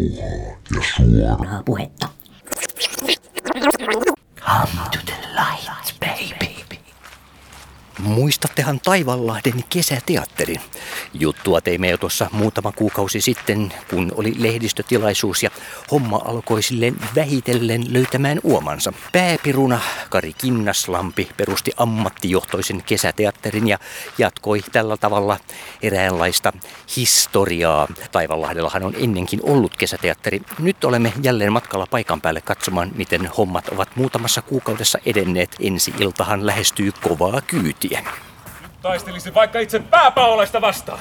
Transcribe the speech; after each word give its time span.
rauhaa 0.00 1.82
ja 2.00 2.08
Muistattehan 8.02 8.80
Taivanlahden 8.80 9.64
kesäteatterin. 9.68 10.60
Juttua 11.14 11.60
teimme 11.60 11.90
jo 11.90 11.98
tuossa 11.98 12.30
muutama 12.32 12.72
kuukausi 12.72 13.20
sitten, 13.20 13.72
kun 13.90 14.12
oli 14.14 14.34
lehdistötilaisuus 14.38 15.42
ja 15.42 15.50
homma 15.90 16.20
alkoi 16.24 16.62
silleen 16.62 16.96
vähitellen 17.14 17.92
löytämään 17.92 18.40
uomansa. 18.42 18.92
Pääpiruna 19.12 19.80
Kari 20.10 20.32
Kinnaslampi 20.32 21.28
perusti 21.36 21.70
ammattijohtoisen 21.76 22.82
kesäteatterin 22.82 23.68
ja 23.68 23.78
jatkoi 24.18 24.62
tällä 24.72 24.96
tavalla 24.96 25.38
eräänlaista 25.82 26.52
historiaa. 26.96 27.88
Taivanlahdellahan 28.12 28.82
on 28.82 28.94
ennenkin 28.98 29.40
ollut 29.42 29.76
kesäteatteri. 29.76 30.42
Nyt 30.58 30.84
olemme 30.84 31.12
jälleen 31.22 31.52
matkalla 31.52 31.86
paikan 31.86 32.20
päälle 32.20 32.40
katsomaan, 32.40 32.90
miten 32.94 33.26
hommat 33.26 33.68
ovat 33.68 33.96
muutamassa 33.96 34.42
kuukaudessa 34.42 34.98
edenneet. 35.06 35.56
Ensi 35.60 35.94
iltahan 35.98 36.46
lähestyy 36.46 36.92
kovaa 36.92 37.40
kyytiä. 37.40 37.89
Taistelisin 38.82 39.34
vaikka 39.34 39.58
itse 39.58 39.78
pääpaolesta 39.78 40.60
vastaan. 40.60 40.98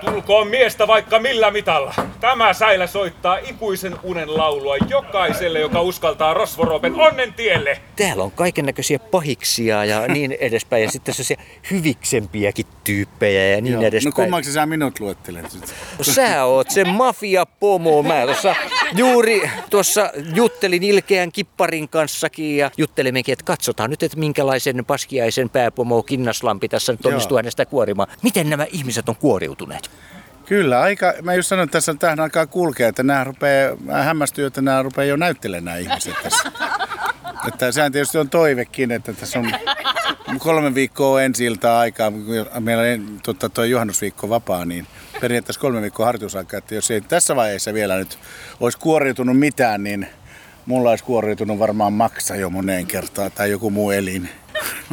Tulkoon 0.00 0.48
miestä 0.48 0.86
vaikka 0.86 1.18
millä 1.18 1.50
mitalla. 1.50 1.94
Tämä 2.20 2.52
säilä 2.52 2.86
soittaa 2.86 3.38
ikuisen 3.38 3.96
unen 4.02 4.36
laulua 4.36 4.76
jokaiselle, 4.88 5.60
joka 5.60 5.80
uskaltaa 5.80 6.34
Rosvoropen 6.34 6.94
onnen 6.94 7.34
tielle. 7.34 7.80
Täällä 7.96 8.22
on 8.22 8.30
kaiken 8.30 8.66
näköisiä 8.66 8.98
pahiksia 8.98 9.84
ja 9.84 10.08
niin 10.08 10.32
edespäin. 10.40 10.82
Ja 10.82 10.90
sitten 10.90 11.14
sellaisia 11.14 11.36
hyviksempiäkin 11.70 12.66
tyyppejä 12.84 13.46
ja 13.46 13.60
niin 13.60 13.72
Joo. 13.72 13.82
No 13.82 13.88
edespäin. 13.88 14.14
kummaksi 14.14 14.52
sä 14.52 14.66
minut 14.66 15.00
luettelet? 15.00 15.58
Sä 16.02 16.44
oot 16.44 16.70
se 16.70 16.84
mafia-pomo. 16.84 18.02
Mä 18.02 18.22
tuossa 18.24 18.54
juuri 18.94 19.50
tuossa 19.70 20.10
juttelin 20.34 20.82
ilkeän 20.82 21.32
kipparin 21.32 21.88
kanssakin 21.88 22.56
ja 22.56 22.70
juttelimmekin, 22.76 23.32
että 23.32 23.44
katsotaan 23.44 23.90
nyt, 23.90 24.02
että 24.02 24.18
minkälaisen 24.18 24.84
paskiaisen 24.84 25.50
pääpomo 25.50 26.02
Kinnaslampi 26.02 26.68
tässä 26.68 26.92
nyt 26.92 27.06
onnistuu 27.06 27.34
Joo. 27.34 27.38
hänestä 27.38 27.66
kuorimaan. 27.66 28.08
Miten 28.22 28.50
nämä 28.50 28.66
ihmiset 28.72 29.08
on 29.08 29.16
kuoriutuneet? 29.16 29.90
Kyllä, 30.46 30.80
aika, 30.80 31.14
mä 31.22 31.34
just 31.34 31.48
sanoin, 31.48 31.64
että 31.64 31.72
tässä 31.72 31.94
tähän 31.94 32.20
alkaa 32.20 32.46
kulkea, 32.46 32.88
että 32.88 33.02
nämä 33.02 33.24
rupeaa, 33.24 33.76
mä 33.76 34.02
hämmästyn, 34.02 34.46
että 34.46 34.62
nämä 34.62 34.82
rupeaa 34.82 35.04
jo 35.04 35.16
näyttelemään 35.16 35.64
nämä 35.64 35.76
ihmiset 35.76 36.14
tässä. 36.22 36.52
Että 37.48 37.72
sehän 37.72 37.92
tietysti 37.92 38.18
on 38.18 38.30
toivekin, 38.30 38.92
että 38.92 39.12
tässä 39.12 39.38
on 39.38 39.50
kolme 40.38 40.74
viikkoa 40.74 41.22
ensi 41.22 41.44
iltaa 41.44 41.78
aikaa, 41.78 42.10
kun 42.10 42.24
meillä 42.60 42.82
on 42.82 43.20
tota, 43.22 43.48
tuo 43.48 43.64
juhannusviikko 43.64 44.28
vapaa, 44.28 44.64
niin 44.64 44.86
periaatteessa 45.20 45.60
kolme 45.60 45.82
viikkoa 45.82 46.06
harjoitusaikaa, 46.06 46.58
että 46.58 46.74
jos 46.74 46.90
ei 46.90 47.00
tässä 47.00 47.36
vaiheessa 47.36 47.74
vielä 47.74 47.96
nyt 47.96 48.18
olisi 48.60 48.78
kuoriutunut 48.78 49.38
mitään, 49.38 49.82
niin 49.82 50.06
mulla 50.66 50.90
olisi 50.90 51.04
kuoriutunut 51.04 51.58
varmaan 51.58 51.92
maksa 51.92 52.36
jo 52.36 52.50
moneen 52.50 52.86
kertaan 52.86 53.32
tai 53.32 53.50
joku 53.50 53.70
muu 53.70 53.90
elin. 53.90 54.28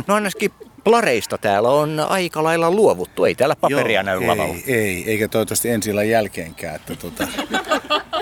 No 0.08 0.16
ainakin 0.16 0.52
plareista 0.84 1.38
täällä 1.38 1.70
on 1.70 2.00
aika 2.00 2.44
lailla 2.44 2.72
luovuttu. 2.72 3.26
Ei 3.26 3.36
täällä 3.36 3.56
paperia 3.56 4.00
Joo, 4.00 4.04
näy 4.04 4.22
ei, 4.22 4.28
lavalla. 4.28 4.56
Ei, 4.68 5.04
eikä 5.12 5.28
toivottavasti 5.28 5.70
ensi 5.70 5.90
illan 5.90 6.10
jälkeenkään. 6.10 6.76
Että 6.76 6.96
tota, 6.96 7.28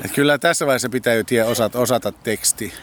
et 0.05 0.11
kyllä 0.15 0.37
tässä 0.37 0.65
vaiheessa 0.65 0.89
pitää 0.89 1.13
jo 1.13 1.23
tie, 1.23 1.43
osata, 1.43 1.79
osata 1.79 2.11
teksti. 2.11 2.73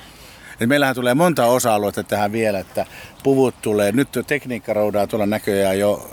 Et 0.61 0.69
meillähän 0.69 0.95
tulee 0.95 1.15
monta 1.15 1.47
osa-aluetta 1.47 2.05
tähän 2.05 2.33
vielä, 2.33 2.59
että 2.59 2.87
puvut 3.23 3.55
tulee. 3.63 3.93
Nyt 3.93 4.09
tekniikka 4.27 4.73
roudaa 4.73 5.07
tuolla 5.07 5.27
näköjään 5.27 5.79
jo 5.79 6.11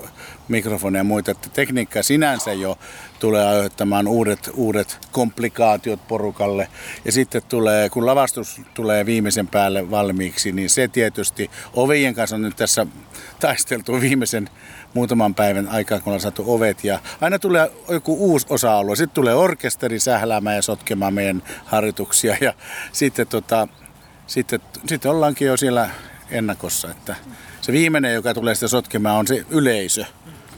mikrofoneja 0.47 0.99
ja 0.99 1.03
muita, 1.03 1.31
että 1.31 1.49
tekniikka 1.49 2.03
sinänsä 2.03 2.53
jo 2.53 2.77
tulee 3.19 3.45
aiheuttamaan 3.45 4.07
uudet, 4.07 4.49
uudet 4.53 5.07
komplikaatiot 5.11 6.07
porukalle. 6.07 6.67
Ja 7.05 7.11
sitten 7.11 7.41
tulee, 7.49 7.89
kun 7.89 8.05
lavastus 8.05 8.61
tulee 8.73 9.05
viimeisen 9.05 9.47
päälle 9.47 9.91
valmiiksi, 9.91 10.51
niin 10.51 10.69
se 10.69 10.87
tietysti 10.87 11.51
ovien 11.73 12.15
kanssa 12.15 12.35
on 12.35 12.41
nyt 12.41 12.55
tässä 12.55 12.87
taisteltu 13.39 14.01
viimeisen 14.01 14.49
muutaman 14.93 15.35
päivän 15.35 15.67
aikaa, 15.67 15.99
kun 15.99 16.07
ollaan 16.07 16.21
saatu 16.21 16.43
ovet. 16.47 16.83
Ja 16.83 16.99
aina 17.21 17.39
tulee 17.39 17.71
joku 17.89 18.15
uusi 18.31 18.47
osa-alue. 18.49 18.95
Sitten 18.95 19.15
tulee 19.15 19.35
orkesteri 19.35 19.99
sähläämään 19.99 20.55
ja 20.55 20.61
sotkemaan 20.61 21.13
meidän 21.13 21.43
harjoituksia. 21.65 22.37
Ja 22.41 22.53
sitten, 22.91 23.27
tota, 23.27 23.67
sitten, 24.27 24.59
sitten 24.87 25.11
ollaankin 25.11 25.47
jo 25.47 25.57
siellä 25.57 25.89
ennakossa. 26.29 26.91
Että 26.91 27.15
se 27.61 27.71
viimeinen, 27.71 28.13
joka 28.13 28.33
tulee 28.33 28.55
sitä 28.55 28.67
sotkemaan, 28.67 29.17
on 29.17 29.27
se 29.27 29.45
yleisö 29.49 30.05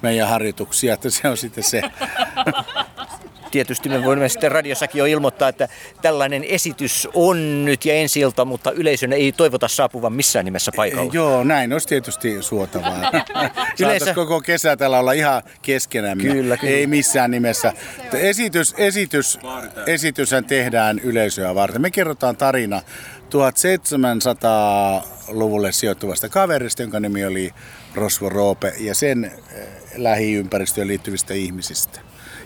meidän 0.01 0.29
harjoituksia, 0.29 0.93
että 0.93 1.09
se 1.09 1.27
on 1.27 1.37
sitten 1.37 1.63
se. 1.63 1.81
Tietysti 3.51 3.89
me 3.89 4.03
voimme 4.03 4.29
sitten 4.29 4.51
radiossakin 4.51 4.99
jo 4.99 5.05
ilmoittaa, 5.05 5.49
että 5.49 5.67
tällainen 6.01 6.43
esitys 6.43 7.07
on 7.13 7.65
nyt 7.65 7.85
ja 7.85 7.93
ensi 7.93 8.19
ilta, 8.19 8.45
mutta 8.45 8.71
yleisön 8.71 9.13
ei 9.13 9.31
toivota 9.31 9.67
saapuvan 9.67 10.13
missään 10.13 10.45
nimessä 10.45 10.71
paikalle. 10.75 11.09
Joo, 11.13 11.43
näin 11.43 11.73
olisi 11.73 11.87
tietysti 11.87 12.41
suotavaa. 12.41 13.11
Yleensä- 13.79 14.13
koko 14.13 14.41
kesä 14.41 14.77
täällä 14.77 14.99
olla 14.99 15.11
ihan 15.11 15.43
keskenämme. 15.61 16.23
Kyllä, 16.23 16.57
kyllä. 16.57 16.73
Ei 16.73 16.87
missään 16.87 17.31
nimessä. 17.31 17.73
Esitys, 18.13 18.75
esitys, 18.77 19.39
esityshän 19.87 20.45
tehdään 20.45 20.99
yleisöä 20.99 21.55
varten. 21.55 21.81
Me 21.81 21.91
kerrotaan 21.91 22.37
tarina 22.37 22.81
1700-luvulle 23.29 25.71
sijoittuvasta 25.71 26.29
kaverista, 26.29 26.81
jonka 26.81 26.99
nimi 26.99 27.25
oli 27.25 27.53
Rosvo 27.95 28.29
Roope, 28.29 28.73
ja 28.79 28.95
sen 28.95 29.31
lähiympäristöön 29.97 30.87
liittyvistä 30.87 31.33
ihmisistä. 31.33 31.99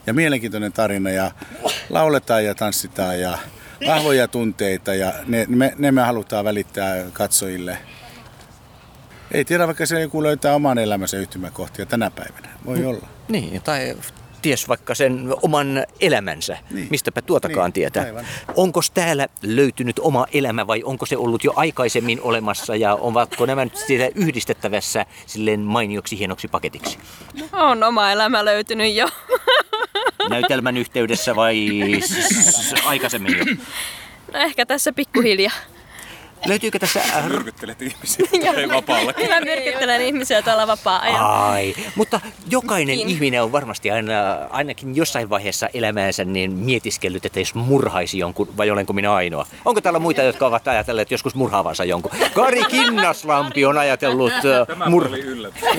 Ja 0.07 0.13
mielenkiintoinen 0.13 0.73
tarina, 0.73 1.09
ja 1.09 1.31
lauletaan 1.89 2.45
ja 2.45 2.55
tanssitaan, 2.55 3.19
ja 3.19 3.37
vahvoja 3.87 4.27
tunteita, 4.27 4.93
ja 4.93 5.13
ne 5.27 5.45
me, 5.49 5.73
ne 5.77 5.91
me 5.91 6.01
halutaan 6.01 6.45
välittää 6.45 6.95
katsojille. 7.13 7.77
Ei 9.31 9.45
tiedä, 9.45 9.67
vaikka 9.67 9.85
se 9.85 10.01
joku 10.01 10.23
löytää 10.23 10.55
oman 10.55 10.77
elämänsä 10.77 11.17
yhtymäkohtia 11.17 11.85
tänä 11.85 12.11
päivänä. 12.11 12.49
Voi 12.65 12.85
olla. 12.85 13.07
Niin, 13.27 13.61
tai 13.61 13.97
ties 14.41 14.69
vaikka 14.69 14.95
sen 14.95 15.33
oman 15.41 15.85
elämänsä. 15.99 16.57
Niin. 16.71 16.87
Mistäpä 16.89 17.21
tuotakaan 17.21 17.67
Niin, 17.67 17.73
tietää. 17.73 18.03
aivan. 18.03 18.25
Onko 18.55 18.79
täällä 18.93 19.27
löytynyt 19.41 19.99
oma 19.99 20.25
elämä 20.33 20.67
vai 20.67 20.83
onko 20.83 21.05
se 21.05 21.17
ollut 21.17 21.43
jo 21.43 21.53
aikaisemmin 21.55 22.21
olemassa 22.21 22.75
ja 22.75 22.95
ovatko 22.95 23.45
nämä 23.45 23.63
nyt 23.63 23.75
siellä 23.75 24.09
yhdistettävässä 24.15 25.05
silleen 25.25 25.59
mainioksi 25.59 26.19
hienoksi 26.19 26.47
paketiksi? 26.47 26.97
On 27.53 27.83
oma 27.83 28.11
elämä 28.11 28.45
löytynyt 28.45 28.95
jo. 28.95 29.09
Näytelmän 30.29 30.77
yhteydessä 30.77 31.35
vai 31.35 31.67
aikaisemmin 32.85 33.37
jo? 33.37 33.45
No 34.33 34.39
ehkä 34.39 34.65
tässä 34.65 34.93
pikkuhiljaa. 34.93 35.51
Löytyykö 36.45 36.79
tässä... 36.79 36.99
äh, 36.99 37.27
Myrkyttelet 37.29 37.81
ihmisiä 37.81 38.25
ei 38.57 38.69
vapaalla. 38.69 39.13
Kyllä 39.13 39.41
myrkyttelen 39.41 40.01
ihmisiä 40.01 40.41
tuolla 40.41 40.67
vapaa-ajalla. 40.67 41.51
Ai, 41.51 41.75
mutta 41.95 42.19
jokainen 42.49 42.95
Niin. 42.97 43.07
ihminen 43.09 43.43
on 43.43 43.51
varmasti 43.51 43.91
aina, 43.91 44.13
ainakin 44.49 44.95
jossain 44.95 45.29
vaiheessa 45.29 45.69
elämäänsä 45.73 46.25
niin 46.25 46.51
mietiskellyt, 46.53 47.25
että 47.25 47.39
jos 47.39 47.55
murhaisi 47.55 48.17
jonkun, 48.17 48.57
vai 48.57 48.71
olenko 48.71 48.93
minä 48.93 49.13
ainoa? 49.13 49.45
Onko 49.65 49.81
täällä 49.81 49.99
muita, 49.99 50.21
jotka 50.21 50.45
ovat 50.47 50.67
ajatelleet 50.67 51.11
joskus 51.11 51.35
murhaavansa 51.35 51.83
jonkun? 51.85 52.11
Kari 52.33 52.63
Kinnaslampi 52.63 53.65
on 53.65 53.77
ajatellut 53.77 54.33
äh, 54.33 54.89
mur... 54.89 55.07
oli 55.07 55.19
yllätys. 55.21 55.61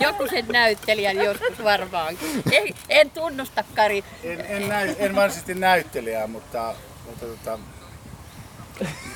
Joku 0.00 0.26
sen 0.30 0.46
näyttelijän 0.52 1.16
joskus 1.16 1.64
varmaankin. 1.64 2.42
Ei, 2.52 2.74
en 2.88 3.10
tunnusta 3.10 3.64
Kari. 3.74 4.04
En, 4.24 4.40
en, 4.48 4.68
näy, 4.68 4.94
en 4.98 5.14
varsinaisesti 5.16 5.54
näyttelijää, 5.54 6.26
mutta, 6.26 6.74
mutta 7.06 7.26
tota, 7.26 7.58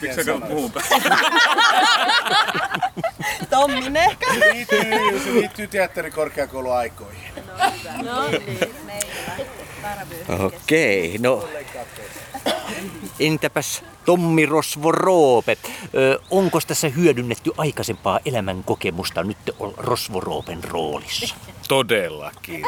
Miksi 0.01 0.17
sä 0.17 0.25
katsot 0.25 0.49
muuhun 0.49 0.73
päin? 0.73 0.87
Tommin 3.51 3.97
ehkä. 3.97 4.35
se 4.35 4.41
liittyy, 4.53 5.21
se 5.25 5.33
liittyy 5.33 5.67
teatterikorkeakouluaikoihin. 5.67 7.33
Okei, 10.45 11.19
no... 11.19 11.49
Entäpäs 13.21 13.85
Tommi 14.05 14.47
Rosvo 14.47 14.93
Roopet, 14.93 15.59
ö, 15.95 16.19
onko 16.31 16.61
tässä 16.67 16.89
hyödynnetty 16.89 17.51
aikaisempaa 17.57 18.21
elämän 18.25 18.65
kokemusta 18.65 19.23
nyt 19.23 19.39
Rosvo 19.77 20.21
Roopen 20.21 20.65
roolissa? 20.65 21.35
Todellakin. 21.69 22.63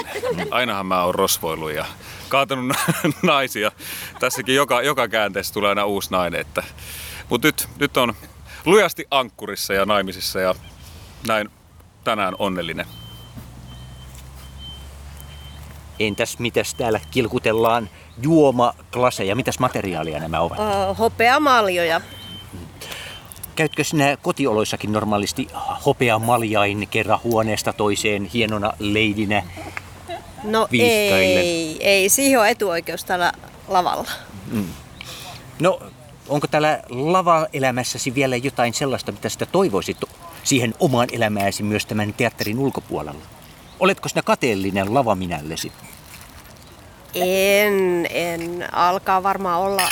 Ainahan 0.51 0.87
mä 0.87 1.05
oon 1.05 1.15
rosvoillut 1.15 1.73
ja 1.73 1.85
kaatanut 2.31 2.67
na- 2.67 3.11
naisia. 3.33 3.73
Tässäkin 4.21 4.55
joka, 4.55 4.83
joka 4.83 5.09
käänteessä 5.09 5.55
tulee 5.55 5.69
aina 5.69 5.85
uusi 5.85 6.11
nainen. 6.11 6.41
Että... 6.41 6.63
Mutta 7.29 7.49
nyt, 7.49 7.69
nyt 7.79 7.97
on 7.97 8.15
lujasti 8.65 9.07
ankkurissa 9.11 9.75
ja 9.75 9.87
naimisissa 9.87 10.41
ja 10.41 10.55
näin 11.27 11.49
tänään 12.05 12.35
onnellinen. 12.39 12.87
Entäs 16.01 16.39
mitäs 16.39 16.75
täällä 16.75 17.01
kilkutellaan 17.11 17.91
juomaklaseja, 18.23 19.37
mitäs 19.37 19.59
materiaalia 19.59 20.19
nämä 20.19 20.41
ovat? 20.41 20.59
Uh, 20.59 20.99
hopeamaljoja. 20.99 22.01
Käytkö 23.57 23.85
sinä 23.85 24.17
kotioloissakin 24.23 24.93
normaalisti 24.93 25.49
hopeamaljain 25.87 26.89
kerran 26.91 27.21
huoneesta 27.25 27.73
toiseen 27.73 28.25
hienona 28.25 28.73
leidinä? 28.79 29.43
No 30.45 30.69
ei, 30.73 31.77
ei. 31.81 32.09
Siihen 32.09 32.41
on 32.41 32.49
etuoikeus 32.49 33.05
tällä 33.05 33.33
lavalla. 33.69 34.11
No, 35.59 35.81
onko 36.29 36.47
täällä 36.47 36.83
lava-elämässäsi 36.89 38.15
vielä 38.15 38.37
jotain 38.37 38.75
sellaista, 38.75 39.13
mitä 39.13 39.29
sitä 39.29 39.47
toivoisit 39.47 39.97
siihen 40.45 40.75
omaan 40.79 41.09
elämääsi 41.13 41.63
myös 41.63 41.87
tämän 41.87 42.15
teatterin 42.15 42.59
ulkopuolella? 42.59 43.21
Oletko 43.81 44.09
sinä 44.09 44.23
kateellinen 44.23 44.95
lavaminällesi? 44.95 45.73
En, 47.15 48.07
en. 48.11 48.75
Alkaa 48.75 49.23
varmaan 49.23 49.61
olla 49.61 49.89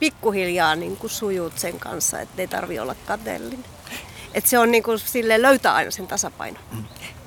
pikkuhiljaa 0.00 0.76
niin 0.76 0.96
kuin 0.96 1.10
sujut 1.10 1.58
sen 1.58 1.78
kanssa, 1.78 2.20
että 2.20 2.42
ei 2.42 2.48
tarvi 2.48 2.78
olla 2.78 2.94
kateellinen. 3.06 3.64
Et 4.34 4.46
se 4.46 4.58
on 4.58 4.70
niin 4.70 4.82
kuin, 4.82 4.98
sille 4.98 5.42
löytää 5.42 5.74
aina 5.74 5.90
sen 5.90 6.06
tasapaino. 6.06 6.58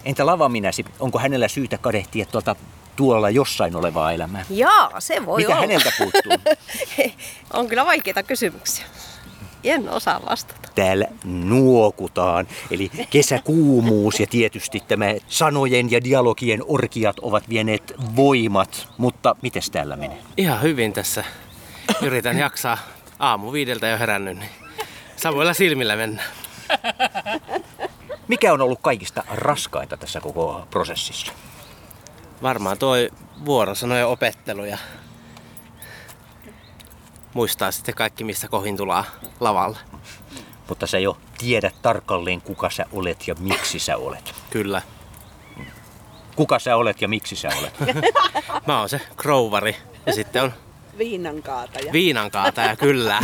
Entä 0.05 0.25
lavaminäsi, 0.25 0.85
onko 0.99 1.19
hänellä 1.19 1.47
syytä 1.47 1.77
kadehtia 1.77 2.25
tuolta 2.25 2.55
tuolla 2.95 3.29
jossain 3.29 3.75
olevaa 3.75 4.11
elämää? 4.11 4.45
Jaa, 4.49 4.99
se 4.99 5.25
voi 5.25 5.37
Mitä 5.41 5.51
olla. 5.51 5.61
häneltä 5.61 5.91
puuttuu? 5.97 6.53
on 7.53 7.67
kyllä 7.67 7.85
vaikeita 7.85 8.23
kysymyksiä. 8.23 8.85
En 9.63 9.89
osaa 9.89 10.21
vastata. 10.29 10.69
Täällä 10.75 11.05
nuokutaan, 11.23 12.47
eli 12.71 12.91
kesäkuumuus 13.09 14.19
ja 14.19 14.27
tietysti 14.27 14.79
tämä 14.87 15.05
sanojen 15.27 15.91
ja 15.91 16.03
dialogien 16.03 16.61
orkiat 16.67 17.19
ovat 17.19 17.49
vieneet 17.49 17.93
voimat, 18.15 18.87
mutta 18.97 19.35
mites 19.41 19.69
täällä 19.69 19.95
menee? 19.95 20.17
Ihan 20.37 20.61
hyvin 20.61 20.93
tässä. 20.93 21.23
Yritän 22.01 22.37
jaksaa 22.37 22.77
aamu 23.19 23.51
viideltä 23.51 23.87
jo 23.87 23.97
herännyt, 23.97 24.37
niin 24.37 24.49
samoilla 25.15 25.53
silmillä 25.53 25.95
mennään. 25.95 26.27
Mikä 28.27 28.53
on 28.53 28.61
ollut 28.61 28.79
kaikista 28.81 29.23
raskainta 29.31 29.97
tässä 29.97 30.21
koko 30.21 30.67
prosessissa? 30.71 31.31
Varmaan 32.41 32.77
toi 32.77 33.09
vuorosanojen 33.45 34.07
opettelu 34.07 34.65
ja 34.65 34.77
muistaa 37.33 37.71
sitten 37.71 37.95
kaikki, 37.95 38.23
mistä 38.23 38.47
kohin 38.47 38.77
tulaa 38.77 39.05
lavalle. 39.39 39.77
Mutta 40.69 40.87
sä 40.87 40.99
jo 40.99 41.17
tiedät 41.37 41.75
tarkalleen, 41.81 42.41
kuka 42.41 42.69
sä 42.69 42.85
olet 42.91 43.27
ja 43.27 43.35
miksi 43.39 43.79
sä 43.79 43.97
olet. 43.97 44.35
Kyllä. 44.49 44.81
Kuka 46.35 46.59
sä 46.59 46.75
olet 46.75 47.01
ja 47.01 47.07
miksi 47.07 47.35
sä 47.35 47.49
olet. 47.59 47.73
Mä 48.67 48.79
oon 48.79 48.89
se 48.89 49.01
krouvari 49.17 49.75
ja 50.05 50.13
sitten 50.13 50.43
on 50.43 50.53
Viinankaataja. 50.97 51.91
viinankaataja, 51.93 52.75
kyllä. 52.75 53.19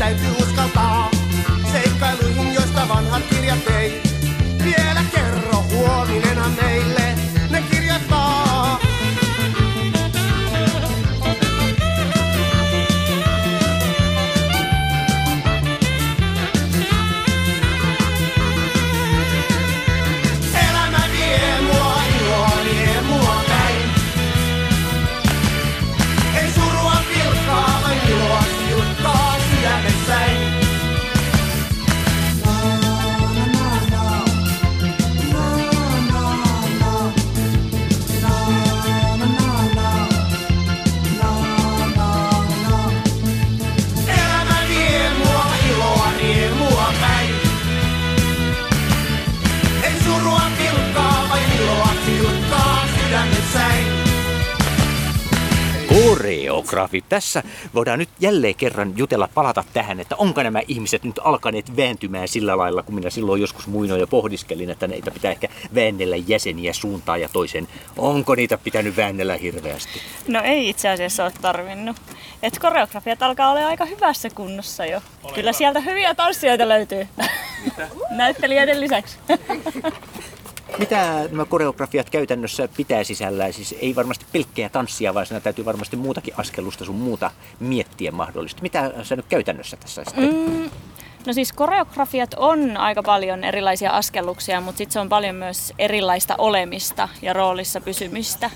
Täytyy 0.00 0.30
uskaltaa. 0.42 1.10
Seikkailuihin, 1.72 2.54
joista 2.54 2.88
vanhat 2.88 3.22
kirjat 3.30 3.66
ei. 3.66 4.09
Koreografi. 56.80 57.04
Tässä 57.08 57.42
voidaan 57.74 57.98
nyt 57.98 58.08
jälleen 58.20 58.54
kerran 58.54 58.92
jutella, 58.96 59.28
palata 59.34 59.64
tähän, 59.72 60.00
että 60.00 60.16
onko 60.16 60.42
nämä 60.42 60.60
ihmiset 60.68 61.04
nyt 61.04 61.20
alkaneet 61.24 61.76
vääntymään 61.76 62.28
sillä 62.28 62.56
lailla, 62.56 62.82
kun 62.82 62.94
minä 62.94 63.10
silloin 63.10 63.40
joskus 63.40 63.66
muinoin 63.66 64.00
jo 64.00 64.06
pohdiskelin, 64.06 64.70
että 64.70 64.86
niitä 64.86 65.10
pitää 65.10 65.30
ehkä 65.30 65.48
väännellä 65.74 66.16
jäseniä 66.16 66.72
suuntaan 66.72 67.20
ja 67.20 67.28
toiseen. 67.28 67.68
Onko 67.98 68.34
niitä 68.34 68.58
pitänyt 68.58 68.96
väännellä 68.96 69.36
hirveästi? 69.36 70.00
No 70.28 70.40
ei 70.42 70.68
itse 70.68 70.88
asiassa 70.88 71.24
ole 71.24 71.32
tarvinnut. 71.40 71.96
Et 72.42 72.58
koreografiat 72.58 73.22
alkaa 73.22 73.50
olla 73.50 73.66
aika 73.66 73.84
hyvässä 73.84 74.30
kunnossa 74.30 74.86
jo. 74.86 75.00
Kyllä 75.34 75.52
sieltä 75.52 75.80
hyviä 75.80 76.14
tanssijoita 76.14 76.68
löytyy. 76.68 77.08
Näyttelijöiden 78.10 78.80
lisäksi. 78.80 79.18
Mitä 80.80 81.28
nämä 81.30 81.44
koreografiat 81.44 82.10
käytännössä 82.10 82.68
pitää 82.76 83.04
sisällään? 83.04 83.52
Siis 83.52 83.74
ei 83.80 83.96
varmasti 83.96 84.24
pelkkää 84.32 84.68
tanssia, 84.68 85.14
vaan 85.14 85.26
siinä 85.26 85.40
täytyy 85.40 85.64
varmasti 85.64 85.96
muutakin 85.96 86.34
askellusta 86.36 86.84
sun 86.84 86.94
muuta 86.94 87.30
miettiä 87.60 88.12
mahdollisesti. 88.12 88.62
Mitä 88.62 88.92
sä 89.02 89.16
nyt 89.16 89.26
käytännössä 89.28 89.76
tässä 89.76 90.04
sitten? 90.04 90.34
Mm, 90.34 90.70
no 91.26 91.32
siis 91.32 91.52
koreografiat 91.52 92.34
on 92.36 92.76
aika 92.76 93.02
paljon 93.02 93.44
erilaisia 93.44 93.90
askelluksia, 93.90 94.60
mutta 94.60 94.78
sitten 94.78 94.92
se 94.92 95.00
on 95.00 95.08
paljon 95.08 95.34
myös 95.34 95.72
erilaista 95.78 96.34
olemista 96.38 97.08
ja 97.22 97.32
roolissa 97.32 97.80
pysymistä. 97.80 98.50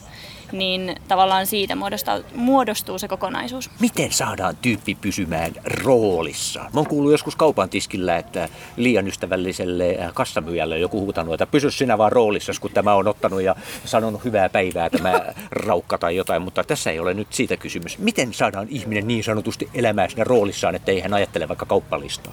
Niin 0.55 0.97
tavallaan 1.09 1.47
siitä 1.47 1.77
muodostuu, 1.77 2.15
muodostuu 2.35 2.99
se 2.99 3.09
kokonaisuus. 3.09 3.71
Miten 3.81 4.13
saadaan 4.13 4.57
tyyppi 4.63 4.95
pysymään 4.95 5.53
roolissaan? 5.65 6.71
Mä 6.73 6.81
oon 6.81 6.87
kuullut 6.87 7.13
joskus 7.13 7.37
kaupan 7.37 7.69
tiskillä, 7.69 8.17
että 8.17 8.49
liian 8.77 9.09
ystävälliselle 9.09 9.99
äh, 10.01 10.15
kassamyyjälle 10.15 10.79
joku 10.79 11.01
huutanut, 11.01 11.35
että 11.35 11.47
pysy 11.47 11.71
sinä 11.71 11.99
vaan 11.99 12.13
roolissa, 12.13 12.53
kun 12.61 12.71
tämä 12.71 12.95
on 12.95 13.09
ottanut 13.09 13.43
ja 13.43 13.57
sanonut 13.85 14.25
hyvää 14.25 14.49
päivää 14.49 14.91
tämä 14.91 15.21
raukka 15.67 15.99
tai 15.99 16.17
jotain, 16.17 16.43
mutta 16.43 16.65
tässä 16.65 16.91
ei 16.91 16.99
ole 16.99 17.15
nyt 17.15 17.33
siitä 17.33 17.57
kysymys. 17.57 17.99
Miten 17.99 18.35
saadaan 18.35 18.67
ihminen 18.71 19.09
niin 19.09 19.25
sanotusti 19.25 19.69
elämään 19.75 20.11
siinä 20.11 20.25
roolissaan, 20.25 20.75
että 20.75 20.93
ei 20.93 21.01
hän 21.01 21.15
ajattele 21.15 21.49
vaikka 21.49 21.67
kauppalistaa? 21.67 22.33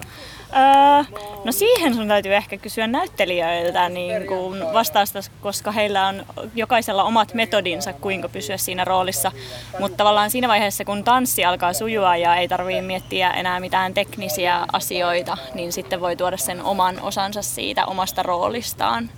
Öö, 0.53 1.17
no 1.43 1.51
siihen 1.51 1.95
sun 1.95 2.07
täytyy 2.07 2.35
ehkä 2.35 2.57
kysyä 2.57 2.87
näyttelijöiltä 2.87 3.89
niin 3.89 4.27
kuin 4.27 4.73
vastausta, 4.73 5.19
koska 5.41 5.71
heillä 5.71 6.07
on 6.07 6.25
jokaisella 6.55 7.03
omat 7.03 7.33
metodinsa, 7.33 7.93
kuinka 8.11 8.29
pysyä 8.29 8.57
siinä 8.57 8.85
roolissa. 8.85 9.31
Mutta 9.79 9.97
tavallaan 9.97 10.31
siinä 10.31 10.47
vaiheessa, 10.47 10.85
kun 10.85 11.03
tanssi 11.03 11.45
alkaa 11.45 11.73
sujua 11.73 12.17
ja 12.17 12.35
ei 12.35 12.47
tarvitse 12.47 12.81
miettiä 12.81 13.31
enää 13.31 13.59
mitään 13.59 13.93
teknisiä 13.93 14.65
asioita, 14.73 15.37
niin 15.53 15.71
sitten 15.71 16.01
voi 16.01 16.15
tuoda 16.15 16.37
sen 16.37 16.63
oman 16.63 17.01
osansa 17.01 17.41
siitä 17.41 17.85
omasta 17.85 18.23
roolistaan 18.23 19.09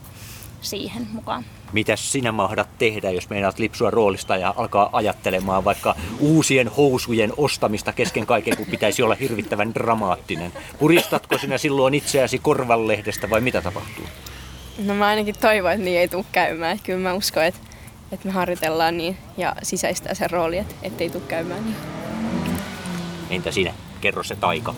siihen 0.62 1.08
mukaan. 1.14 1.46
Mitäs 1.74 2.12
sinä 2.12 2.32
mahdat 2.32 2.70
tehdä, 2.78 3.12
jos 3.12 3.30
meinaat 3.30 3.60
lipsua 3.60 3.90
roolista 3.90 4.38
ja 4.38 4.54
alkaa 4.58 4.90
ajattelemaan 4.92 5.66
vaikka 5.66 5.96
uusien 6.20 6.68
housujen 6.68 7.34
ostamista 7.38 7.94
kesken 7.94 8.26
kaiken, 8.26 8.58
kun 8.58 8.66
pitäisi 8.66 9.04
olla 9.04 9.16
hirvittävän 9.16 9.74
dramaattinen? 9.74 10.54
Puristatko 10.80 11.38
sinä 11.38 11.58
silloin 11.58 11.94
itseäsi 11.94 12.40
korvanlehdestä 12.40 13.30
vai 13.30 13.42
mitä 13.42 13.62
tapahtuu? 13.62 14.06
No 14.86 14.96
mä 14.96 15.08
ainakin 15.08 15.36
toivon, 15.42 15.72
että 15.72 15.86
niin 15.86 16.00
ei 16.00 16.08
tule 16.08 16.26
käymään. 16.32 16.76
Että 16.76 16.86
kyllä 16.86 17.00
mä 17.00 17.14
uskon, 17.14 17.44
että, 17.44 17.60
että 18.14 18.28
me 18.28 18.32
harjoitellaan 18.32 18.98
niin 18.98 19.18
ja 19.38 19.56
sisäistää 19.64 20.14
sen 20.14 20.30
rooli, 20.32 20.58
että 20.58 20.76
ettei 20.82 21.10
tule 21.10 21.24
käymään 21.28 21.64
niin. 21.66 21.76
Entä 23.30 23.52
sinä? 23.52 23.74
Kerro 24.02 24.24
se 24.24 24.36
taika. 24.36 24.76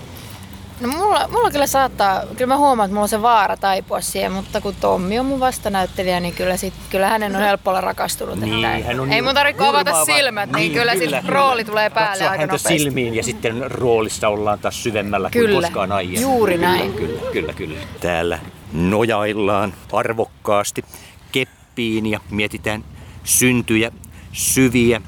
No 0.79 0.87
mulla, 0.87 1.27
mulla 1.31 1.51
kyllä 1.51 1.67
saattaa, 1.67 2.21
kyllä 2.37 2.47
mä 2.53 2.57
huomaan, 2.57 2.87
että 2.87 2.93
mulla 2.93 3.03
on 3.03 3.09
se 3.09 3.21
vaara 3.21 3.57
taipua 3.57 4.01
siihen, 4.01 4.31
mutta 4.31 4.61
kun 4.61 4.75
Tommi 4.81 5.19
on 5.19 5.25
mun 5.25 5.39
vastanäyttelijä, 5.39 6.19
niin 6.19 6.33
kyllä, 6.33 6.57
sit, 6.57 6.73
kyllä 6.89 7.07
hänen 7.09 7.35
on 7.35 7.41
helppo 7.41 7.69
olla 7.69 7.81
rakastunut. 7.81 8.39
Niin, 8.39 8.65
että 8.65 8.87
hän 8.87 8.99
on 8.99 9.07
ei 9.07 9.15
niin 9.15 9.23
mun 9.23 9.33
tarvitse 9.33 9.63
avata 9.63 9.77
hurmaava. 9.91 10.05
silmät, 10.05 10.51
niin, 10.51 10.71
kyllä, 10.73 10.95
kyllä 10.95 11.19
sit 11.19 11.27
rooli 11.29 11.63
tulee 11.65 11.89
päälle 11.89 12.09
Katsoa 12.11 12.29
aika 12.29 12.41
häntä 12.41 12.53
nopeasti. 12.53 12.79
silmiin 12.79 13.15
ja 13.15 13.23
sitten 13.23 13.71
roolissa 13.71 14.27
ollaan 14.29 14.59
taas 14.59 14.83
syvemmällä 14.83 15.29
Kyllä, 15.29 15.49
kuin 15.51 15.61
koskaan 15.63 15.91
aiemmin. 15.91 16.21
juuri 16.21 16.53
kyllä, 16.55 16.67
näin. 16.67 16.93
Kyllä, 16.93 17.21
kyllä, 17.31 17.53
kyllä. 17.53 17.79
Täällä 17.99 18.39
nojaillaan 18.73 19.73
arvokkaasti 19.93 20.85
keppiin 21.31 22.05
ja 22.05 22.19
mietitään 22.29 22.83
syntyjä, 23.25 23.91
syviä. 24.33 25.01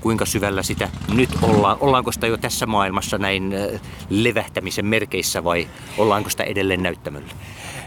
Kuinka 0.00 0.26
syvällä 0.26 0.62
sitä 0.62 0.88
nyt 1.14 1.30
ollaan? 1.42 1.76
Ollaanko 1.80 2.12
sitä 2.12 2.26
jo 2.26 2.36
tässä 2.36 2.66
maailmassa 2.66 3.18
näin 3.18 3.54
äh, 3.54 3.80
levähtämisen 4.10 4.86
merkeissä 4.86 5.44
vai 5.44 5.68
ollaanko 5.98 6.30
sitä 6.30 6.44
edelleen 6.44 6.82
näyttämöllä? 6.82 7.32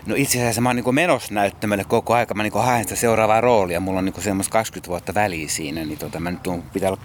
No 0.05 0.15
itse 0.15 0.37
asiassa 0.37 0.61
mä 0.61 0.69
oon 0.69 0.75
niin 0.75 0.95
menossa 0.95 1.33
näyttämölle 1.33 1.83
koko 1.83 2.13
aika. 2.13 2.33
Mä 2.33 2.43
niin 2.43 2.53
haen 2.53 2.83
sitä 2.83 2.95
seuraavaa 2.95 3.41
roolia. 3.41 3.79
Mulla 3.79 3.99
on 3.99 4.05
niin 4.05 4.21
semmoista 4.21 4.51
20 4.51 4.89
vuotta 4.89 5.13
väliä 5.13 5.47
siinä. 5.47 5.85
Niin 5.85 5.97
tota, 5.97 6.19
mä 6.19 6.31
nyt 6.31 6.41
pitää 6.73 6.89
olla 6.89 7.01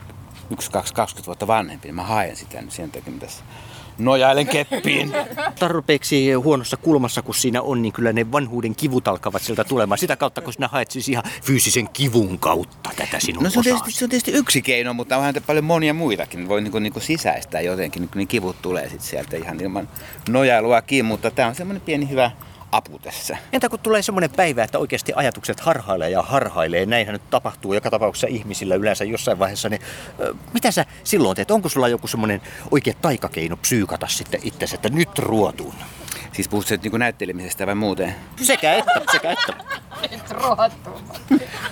yksi, 0.50 0.70
kaksi, 0.70 0.94
20 0.94 1.26
vuotta 1.26 1.46
vanhempi. 1.46 1.88
Niin 1.88 1.94
mä 1.94 2.02
haen 2.02 2.36
sitä 2.36 2.62
nyt 2.62 2.72
sen 2.72 2.90
takia, 2.90 3.12
mitä 3.12 3.26
nojailen 3.98 4.46
keppiin. 4.46 5.12
tarpeeksi 5.58 6.32
huonossa 6.32 6.76
kulmassa, 6.76 7.22
kun 7.22 7.34
siinä 7.34 7.62
on, 7.62 7.82
niin 7.82 7.92
kyllä 7.92 8.12
ne 8.12 8.32
vanhuuden 8.32 8.74
kivut 8.74 9.08
alkavat 9.08 9.42
sieltä 9.42 9.64
tulemaan. 9.64 9.98
Sitä 9.98 10.16
kautta, 10.16 10.40
kun 10.40 10.52
sinä 10.52 10.68
haet 10.68 10.90
siis 10.90 11.08
ihan 11.08 11.24
fyysisen 11.42 11.88
kivun 11.88 12.38
kautta 12.38 12.90
tätä 12.96 13.20
sinun 13.20 13.42
No 13.42 13.50
se 13.50 13.58
on, 13.58 13.64
tietysti, 13.64 13.92
se 13.92 14.04
on 14.04 14.10
tietysti 14.10 14.32
yksi 14.32 14.62
keino, 14.62 14.94
mutta 14.94 15.16
onhan 15.16 15.34
paljon 15.46 15.64
monia 15.64 15.94
muitakin. 15.94 16.48
Voi 16.48 16.60
niinku, 16.60 16.78
niinku 16.78 17.00
sisäistää 17.00 17.60
jotenkin, 17.60 18.02
niin, 18.02 18.10
niin 18.14 18.28
kivut 18.28 18.62
tulee 18.62 18.88
sit 18.88 19.00
sieltä 19.00 19.36
ihan 19.36 19.60
ilman 19.60 19.88
nojailuakin, 20.28 21.04
mutta 21.04 21.30
tämä 21.30 21.48
on 21.48 21.54
semmoinen 21.54 21.82
pieni 21.82 22.10
hyvä 22.10 22.30
apu 22.76 22.98
tässä. 22.98 23.36
Entä 23.52 23.68
kun 23.68 23.78
tulee 23.78 24.02
semmoinen 24.02 24.30
päivä, 24.30 24.64
että 24.64 24.78
oikeasti 24.78 25.12
ajatukset 25.16 25.60
harhailee 25.60 26.10
ja 26.10 26.22
harhailee, 26.22 26.86
näinhän 26.86 27.12
nyt 27.12 27.30
tapahtuu 27.30 27.72
joka 27.72 27.90
tapauksessa 27.90 28.26
ihmisillä 28.26 28.74
yleensä 28.74 29.04
jossain 29.04 29.38
vaiheessa, 29.38 29.68
niin 29.68 29.82
ö, 30.20 30.34
mitä 30.52 30.70
sä 30.70 30.84
silloin 31.04 31.36
teet? 31.36 31.50
Onko 31.50 31.68
sulla 31.68 31.88
joku 31.88 32.06
semmoinen 32.06 32.42
oikea 32.70 32.94
taikakeino 33.02 33.56
psyykata 33.56 34.06
sitten 34.06 34.40
itsesi, 34.42 34.74
että 34.74 34.88
nyt 34.88 35.18
ruotuun? 35.18 35.74
Siis 36.34 36.48
puhutko 36.48 36.68
sä 36.68 36.74
nyt 36.74 36.82
niinku 36.82 36.96
näyttelemisestä 36.96 37.66
vai 37.66 37.74
muuten? 37.74 38.14
Sekä 38.42 38.74
että, 38.74 39.00
sekä 39.12 39.32
että. 39.32 39.64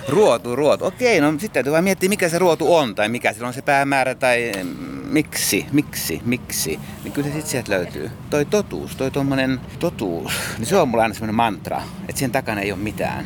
Ruotu, 0.07 0.55
ruotu. 0.55 0.85
Okei, 0.85 1.21
no 1.21 1.31
sitten 1.31 1.49
täytyy 1.51 1.71
vaan 1.71 1.83
miettiä, 1.83 2.09
mikä 2.09 2.29
se 2.29 2.39
ruotu 2.39 2.75
on, 2.75 2.95
tai 2.95 3.09
mikä 3.09 3.33
sillä 3.33 3.47
on 3.47 3.53
se 3.53 3.61
päämäärä, 3.61 4.15
tai 4.15 4.51
mm, 4.63 4.69
miksi, 5.05 5.65
miksi, 5.71 6.21
miksi. 6.25 6.79
Niin 7.03 7.11
kyllä 7.11 7.27
se 7.27 7.33
sitten 7.33 7.51
sieltä 7.51 7.71
löytyy. 7.71 8.11
Toi 8.29 8.45
totuus, 8.45 8.95
toi 8.95 9.11
tommonen 9.11 9.61
totuus, 9.79 10.33
niin 10.57 10.65
se 10.65 10.77
on 10.77 10.87
mulla 10.87 11.03
aina 11.03 11.13
semmoinen 11.13 11.35
mantra, 11.35 11.81
että 12.09 12.19
sen 12.19 12.31
takana 12.31 12.61
ei 12.61 12.71
ole 12.71 12.79
mitään. 12.79 13.25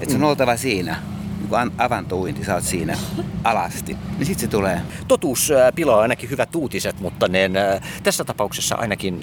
Että 0.00 0.10
se 0.10 0.16
on 0.16 0.24
oltava 0.24 0.56
siinä. 0.56 0.96
Niin 1.48 1.50
kuin 1.50 1.60
an- 1.60 1.72
avantouinti, 1.78 2.44
sä 2.44 2.54
oot 2.54 2.64
siinä 2.64 2.98
alasti. 3.44 3.96
Niin 4.18 4.26
sit 4.26 4.38
se 4.38 4.46
tulee. 4.46 4.80
Totuus 5.08 5.50
äh, 5.50 5.72
pilaa 5.74 6.00
ainakin 6.00 6.30
hyvät 6.30 6.54
uutiset, 6.54 7.00
mutta 7.00 7.28
ne, 7.28 7.44
äh, 7.44 7.82
tässä 8.02 8.24
tapauksessa 8.24 8.74
ainakin, 8.74 9.14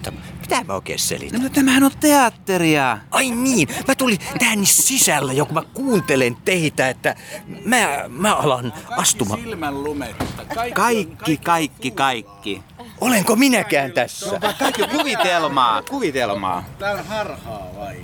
mitä 0.42 0.64
mä 0.68 0.74
oikein 0.74 1.00
selitän? 1.00 1.40
No, 1.40 1.44
mutta 1.44 1.56
tämähän 1.56 1.84
on 1.84 1.92
teatteria. 2.00 2.98
Ai 3.12 3.32
niin, 3.32 3.68
mä 3.88 3.96
tulin 3.96 4.18
niin 4.56 4.66
sisällä 4.66 5.34
jo, 5.34 5.46
kun 5.46 5.54
mä 5.54 5.62
kuuntelen 5.74 6.36
teitä, 6.46 6.90
että 6.90 7.16
mä, 7.66 7.88
mä 8.08 8.36
alan 8.36 8.74
astumaan. 8.90 9.40
Silmän 9.40 9.84
lumetta. 9.84 10.46
Kaikki, 10.56 10.74
Kaikki, 10.76 11.38
kaikki, 11.38 11.92
kaikki. 11.92 12.64
Olenko 13.02 13.36
minäkään 13.36 13.92
tässä? 13.92 14.40
Kaikki 14.60 14.88
kuvitelmaa, 14.88 15.82
kuvitelmaa. 15.82 16.64
Tää 16.80 16.92
on 16.92 17.06
harhaa 17.06 17.68
vai? 17.80 17.98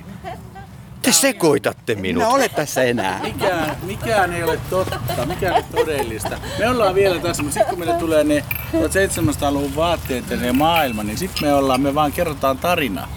Te 1.02 1.12
sekoitatte 1.12 1.96
minut. 1.96 2.24
Minä 2.24 2.36
ole 2.36 2.50
tässä 2.50 2.84
enää. 2.84 3.20
Mikään, 3.24 3.78
mikään 3.84 4.34
ei 4.34 4.44
ole 4.44 4.60
totta, 4.70 5.26
mikään 5.26 5.56
ei 5.56 5.62
ole 5.62 5.66
todellista. 5.86 6.38
Me 6.60 6.70
ollaan 6.70 6.96
vielä 6.96 7.20
tässä, 7.20 7.44
mutta 7.44 7.54
sitten 7.54 7.70
kun 7.70 7.80
meille 7.80 7.96
tulee 8.00 8.24
ne 8.24 8.44
1700-luvun 8.74 9.76
vaatteet 9.76 10.30
ja 10.30 10.38
ne 10.38 10.52
maailma, 10.52 11.04
niin 11.04 11.18
sitten 11.18 11.48
me 11.48 11.54
ollaan, 11.54 11.82
me 11.82 11.96
vaan 11.96 12.12
kerrotaan 12.12 12.58
tarina. 12.58 13.08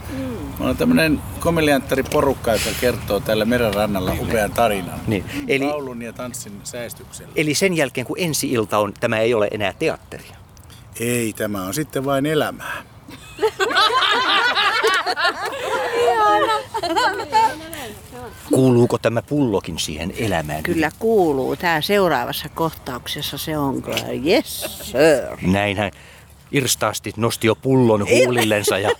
Me 0.58 0.64
on 0.66 0.76
tämmöinen 0.76 1.20
komelianttari 1.40 2.02
porukka, 2.02 2.52
joka 2.52 2.70
kertoo 2.80 3.20
tällä 3.20 3.44
merenrannalla 3.44 4.12
upean 4.20 4.52
tarinan. 4.52 5.00
Niin, 5.06 5.24
eli, 5.48 5.66
Laulun 5.66 6.02
ja 6.02 6.12
tanssin 6.12 6.60
säästyksellä. 6.64 7.32
eli 7.36 7.54
sen 7.54 7.76
jälkeen 7.76 8.06
kun 8.06 8.16
ensi 8.20 8.52
ilta 8.52 8.78
on, 8.78 8.92
tämä 9.00 9.18
ei 9.18 9.34
ole 9.34 9.48
enää 9.50 9.72
teatteria. 9.78 10.36
Ei, 11.00 11.32
tämä 11.32 11.62
on 11.62 11.74
sitten 11.74 12.04
vain 12.04 12.26
elämää. 12.26 12.82
Kuuluuko 18.52 18.98
tämä 18.98 19.22
pullokin 19.22 19.78
siihen 19.78 20.12
elämään? 20.18 20.62
Kyllä 20.62 20.90
kuuluu. 20.98 21.56
Tää 21.56 21.80
seuraavassa 21.80 22.48
kohtauksessa 22.48 23.38
se 23.38 23.58
on 23.58 23.82
kyllä. 23.82 24.12
Yes, 24.26 24.78
sir. 24.82 25.52
Näinhän 25.52 25.90
irstaasti 26.54 27.12
nosti 27.16 27.46
jo 27.46 27.54
pullon 27.54 28.06
huulillensa 28.08 28.78
ja 28.78 28.90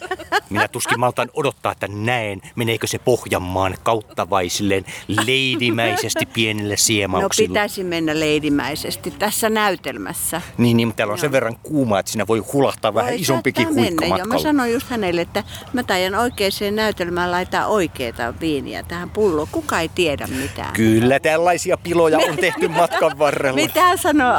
minä 0.51 0.69
tuskin 0.69 1.01
maltaan 1.01 1.31
odottaa, 1.35 1.73
että 1.73 1.89
näen, 1.89 2.41
meneekö 2.57 2.87
se 2.87 2.99
Pohjanmaan 2.99 3.75
kautta 3.83 4.31
vai 4.31 4.49
silleen 4.49 4.85
leidimäisesti 5.27 6.27
pienille 6.27 6.75
No 6.75 6.79
siemauksilla. 6.79 7.49
pitäisi 7.49 7.85
mennä 7.85 8.21
leidimäisesti 8.21 9.11
tässä 9.11 9.51
näytelmässä. 9.51 10.41
Niin, 10.59 10.77
niin, 10.77 10.89
mutta 10.89 10.97
täällä 10.97 11.13
on 11.13 11.19
sen 11.19 11.33
verran 11.33 11.57
kuuma, 11.63 11.99
että 11.99 12.13
siinä 12.13 12.27
voi 12.27 12.39
hulahtaa 12.39 12.95
vähän 12.95 13.11
Voi 13.11 13.21
isompikin 13.21 13.65
saattaa 13.65 13.83
huikka. 13.85 14.07
Joo, 14.07 14.27
mä 14.27 14.39
sanoin 14.39 14.73
just 14.73 14.91
hänelle, 14.91 15.21
että 15.21 15.45
mä 15.73 15.83
taidan 15.83 16.15
oikeaan 16.15 16.45
näytelmään 16.75 17.31
laittaa 17.31 17.67
oikeita 17.67 18.35
viiniä 18.41 18.83
tähän 18.83 19.11
pulloon. 19.11 19.49
Kuka 19.53 19.81
ei 19.81 19.91
tiedä 19.95 20.27
mitään. 20.27 20.73
Kyllä 20.73 21.21
tällaisia 21.21 21.77
piloja 21.77 22.19
on 22.19 22.37
tehty 22.37 22.69
matkan 22.69 23.19
varrella. 23.19 23.57
Mitä 23.57 23.97
sanoo? 23.97 24.35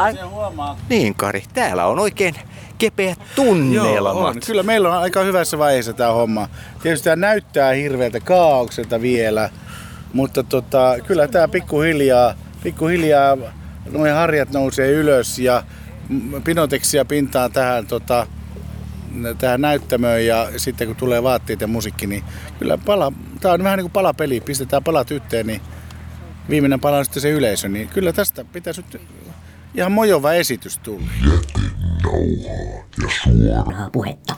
Niin 0.89 1.15
Kari, 1.15 1.43
täällä 1.53 1.85
on 1.85 1.99
oikein 1.99 2.35
kepeät 3.09 3.35
tunnelmat. 3.35 4.13
Joo, 4.13 4.27
on. 4.27 4.35
Kyllä 4.45 4.63
meillä 4.63 4.89
on 4.89 4.97
aika 4.97 5.23
hyvässä 5.23 5.57
vaiheessa 5.57 5.93
tämä 5.93 6.11
homma. 6.11 6.49
Tietysti 6.83 7.03
tämä 7.03 7.15
näyttää 7.15 7.71
hirveältä 7.71 8.19
kaaukselta 8.19 9.01
vielä, 9.01 9.49
mutta 10.13 10.43
tota, 10.43 10.95
kyllä 11.07 11.27
tämä 11.27 11.47
pikkuhiljaa, 11.47 12.33
pikkuhiljaa 12.63 13.37
noin 13.91 14.13
harjat 14.13 14.51
nousee 14.51 14.91
ylös 14.91 15.39
ja 15.39 15.63
pinoteksia 16.43 17.05
pintaan 17.05 17.51
tähän, 17.51 17.87
tota, 17.87 18.27
tähän 19.37 19.61
näyttämöön 19.61 20.25
ja 20.25 20.49
sitten 20.57 20.87
kun 20.87 20.95
tulee 20.95 21.23
vaatteet 21.23 21.61
ja 21.61 21.67
musiikki, 21.67 22.07
niin 22.07 22.23
kyllä 22.59 22.77
pala, 22.77 23.13
tämä 23.41 23.53
on 23.53 23.63
vähän 23.63 23.77
niin 23.77 23.83
kuin 23.83 23.91
palapeli, 23.91 24.41
pistetään 24.41 24.83
palat 24.83 25.11
yhteen, 25.11 25.47
niin 25.47 25.61
viimeinen 26.49 26.79
pala 26.79 26.97
on 26.97 27.05
sitten 27.05 27.21
se 27.21 27.29
yleisö, 27.29 27.69
niin 27.69 27.87
kyllä 27.87 28.13
tästä 28.13 28.45
pitäisi 28.53 28.83
ihan 29.77 29.91
mojova 29.91 30.33
esitys 30.33 30.77
tulla. 30.77 31.07
Nauhaa 32.03 32.85
ja 33.03 33.09
suoraa. 33.23 33.89
puhetta. 33.91 34.35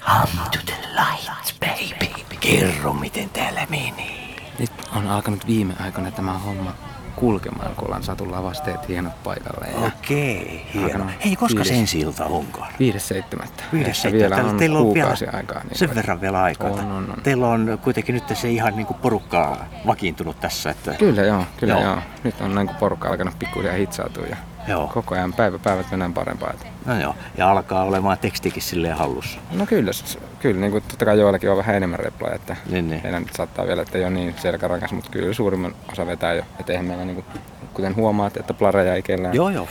Come 0.00 0.48
to 0.52 0.58
the 0.66 0.76
light, 0.94 1.60
baby. 1.60 2.36
Kerro, 2.40 2.92
miten 2.92 3.30
täällä 3.30 3.66
meni. 3.70 4.36
Nyt 4.58 4.72
on 4.96 5.06
alkanut 5.08 5.46
viime 5.46 5.74
aikoina 5.80 6.10
tämä 6.10 6.38
homma 6.38 6.74
kulkemaan, 7.18 7.74
kun 7.76 7.84
ollaan 7.84 8.02
saatu 8.02 8.30
lavasteet 8.30 8.88
hienot 8.88 9.22
paikalle. 9.22 9.66
Ja 9.72 9.86
Okei, 9.86 10.66
hieno. 10.74 11.04
Hei, 11.24 11.36
koska 11.36 11.54
viides- 11.60 11.68
se 11.68 11.74
ensi 11.74 12.00
ilta 12.00 12.24
onkaan? 12.24 12.72
Viides 12.78 13.08
seitsemättä. 13.08 13.62
Viides 13.72 13.88
Tässä 13.88 14.02
seitsemättä. 14.02 14.36
vielä 14.36 14.50
on 14.50 14.56
Teillä 14.58 14.78
on 14.78 14.94
vielä 14.94 15.14
aikaa. 15.32 15.62
Niin 15.64 15.78
sen 15.78 15.94
verran 15.94 16.20
vielä 16.20 16.42
aikaa. 16.42 16.70
On, 16.70 16.78
on, 16.80 16.90
on. 16.92 17.16
Teillä 17.22 17.48
on 17.48 17.78
kuitenkin 17.82 18.14
nyt 18.14 18.24
se 18.36 18.50
ihan 18.50 18.76
niin 18.76 18.86
kuin 18.86 18.96
porukkaa 18.98 19.64
vakiintunut 19.86 20.40
tässä. 20.40 20.70
Että... 20.70 20.92
Kyllä 20.94 21.22
joo, 21.22 21.44
kyllä 21.56 21.72
Joo. 21.72 21.82
joo. 21.82 21.98
Nyt 22.24 22.40
on 22.40 22.54
näin 22.54 22.66
kuin 22.66 22.76
porukka 22.76 23.08
alkanut 23.08 23.38
pikkuhiljaa 23.38 23.74
hitsautua 23.76 24.26
ja 24.26 24.36
Joo. 24.68 24.86
koko 24.94 25.14
ajan 25.14 25.32
päivä 25.32 25.58
päivät 25.58 25.90
mennään 25.90 26.12
parempaa. 26.14 26.52
No 26.86 27.00
joo, 27.00 27.14
ja 27.36 27.50
alkaa 27.50 27.84
olemaan 27.84 28.18
tekstikin 28.18 28.62
silleen 28.62 28.96
hallussa. 28.96 29.40
No 29.52 29.66
kyllä, 29.66 29.92
s- 29.92 30.18
kyllä 30.40 30.60
niin 30.60 30.72
kuin 30.72 30.84
totta 30.88 31.04
kai 31.04 31.18
joillakin 31.18 31.50
on 31.50 31.56
vähän 31.56 31.76
enemmän 31.76 31.98
replaa, 31.98 32.34
että 32.34 32.56
niin, 32.70 32.90
niin. 32.90 33.02
heillä 33.02 33.20
nyt 33.20 33.34
saattaa 33.36 33.66
vielä, 33.66 33.82
että 33.82 33.98
ei 33.98 34.04
ole 34.04 34.10
niin 34.10 34.34
selkärankas, 34.36 34.92
mutta 34.92 35.10
kyllä 35.10 35.34
suurimman 35.34 35.74
osa 35.92 36.06
vetää 36.06 36.34
jo. 36.34 36.42
Että 36.60 36.72
eihän 36.72 36.86
meillä 36.86 37.04
niin 37.04 37.14
kuin, 37.14 37.26
kuten 37.74 37.96
huomaat, 37.96 38.36
että 38.36 38.54
plareja 38.54 38.94
ei 38.94 39.02
kellään 39.02 39.34
Joo, 39.34 39.48
joo. 39.50 39.68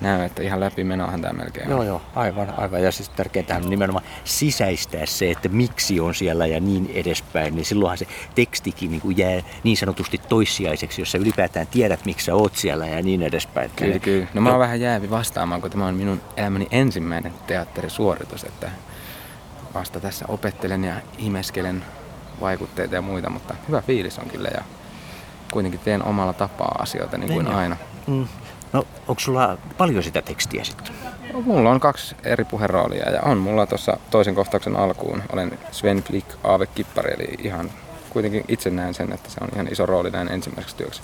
näy, 0.00 0.24
että 0.24 0.42
ihan 0.42 0.60
läpi 0.60 0.84
menohan 0.84 1.20
tämä 1.20 1.32
melkein 1.32 1.70
Joo, 1.70 1.80
on. 1.80 1.86
joo, 1.86 2.02
aivan, 2.14 2.54
aivan. 2.56 2.82
Ja 2.82 2.92
siis 2.92 3.08
tärkeintä 3.08 3.56
on 3.56 3.70
nimenomaan 3.70 4.04
sisäistää 4.24 5.06
se, 5.06 5.30
että 5.30 5.48
miksi 5.48 6.00
on 6.00 6.14
siellä 6.14 6.46
ja 6.46 6.60
niin 6.60 6.90
edespäin. 6.94 7.54
Niin 7.54 7.64
silloinhan 7.64 7.98
se 7.98 8.06
tekstikin 8.34 8.90
niin 8.90 9.00
kuin 9.00 9.18
jää 9.18 9.42
niin 9.64 9.76
sanotusti 9.76 10.20
toissijaiseksi, 10.28 11.00
jos 11.02 11.12
sä 11.12 11.18
ylipäätään 11.18 11.66
tiedät, 11.66 12.04
miksi 12.04 12.26
sä 12.26 12.34
oot 12.34 12.56
siellä 12.56 12.86
ja 12.86 13.02
niin 13.02 13.22
edespäin. 13.22 13.70
Kyllä, 13.76 13.98
kyllä. 13.98 14.26
No 14.34 14.40
mä 14.40 14.50
oon 14.50 14.60
vähän 14.60 14.80
jäävi 14.80 15.10
vastaamaan, 15.10 15.60
kun 15.60 15.70
tämä 15.70 15.86
on 15.86 15.94
minun 15.94 16.20
elämäni 16.36 16.68
ensimmäinen 16.70 17.32
teatterisuoritus, 17.46 18.44
että 18.44 18.70
vasta 19.76 20.00
tässä 20.00 20.24
opettelen 20.28 20.84
ja 20.84 20.94
imeskelen 21.18 21.84
vaikutteita 22.40 22.94
ja 22.94 23.02
muita, 23.02 23.30
mutta 23.30 23.54
hyvä 23.68 23.82
fiilis 23.82 24.18
on 24.18 24.30
kyllä 24.30 24.48
ja 24.54 24.64
kuitenkin 25.52 25.80
teen 25.80 26.04
omalla 26.04 26.32
tapaa 26.32 26.76
asioita 26.78 27.18
niin 27.18 27.32
kuin 27.32 27.44
Niin 27.44 27.56
aina. 27.56 27.76
Mm. 28.06 28.26
No, 28.72 28.86
onko 29.08 29.20
sulla 29.20 29.58
paljon 29.78 30.02
sitä 30.02 30.22
tekstiä 30.22 30.64
sitten? 30.64 30.94
Mulla 31.44 31.70
on 31.70 31.80
kaksi 31.80 32.16
eri 32.24 32.44
puheroolia 32.44 33.10
ja 33.10 33.22
on 33.22 33.38
mulla 33.38 33.66
tuossa 33.66 33.98
toisen 34.10 34.34
kohtauksen 34.34 34.76
alkuun. 34.76 35.22
Olen 35.32 35.58
Sven 35.70 36.02
Flick 36.02 36.28
Aave 36.44 36.66
Kippari, 36.66 37.14
eli 37.14 37.34
ihan 37.38 37.70
kuitenkin 38.10 38.44
itse 38.48 38.70
näen 38.70 38.94
sen, 38.94 39.12
että 39.12 39.30
se 39.30 39.36
on 39.40 39.48
ihan 39.54 39.68
iso 39.72 39.86
rooli 39.86 40.10
näin 40.10 40.28
ensimmäiseksi 40.28 40.76
työksi. 40.76 41.02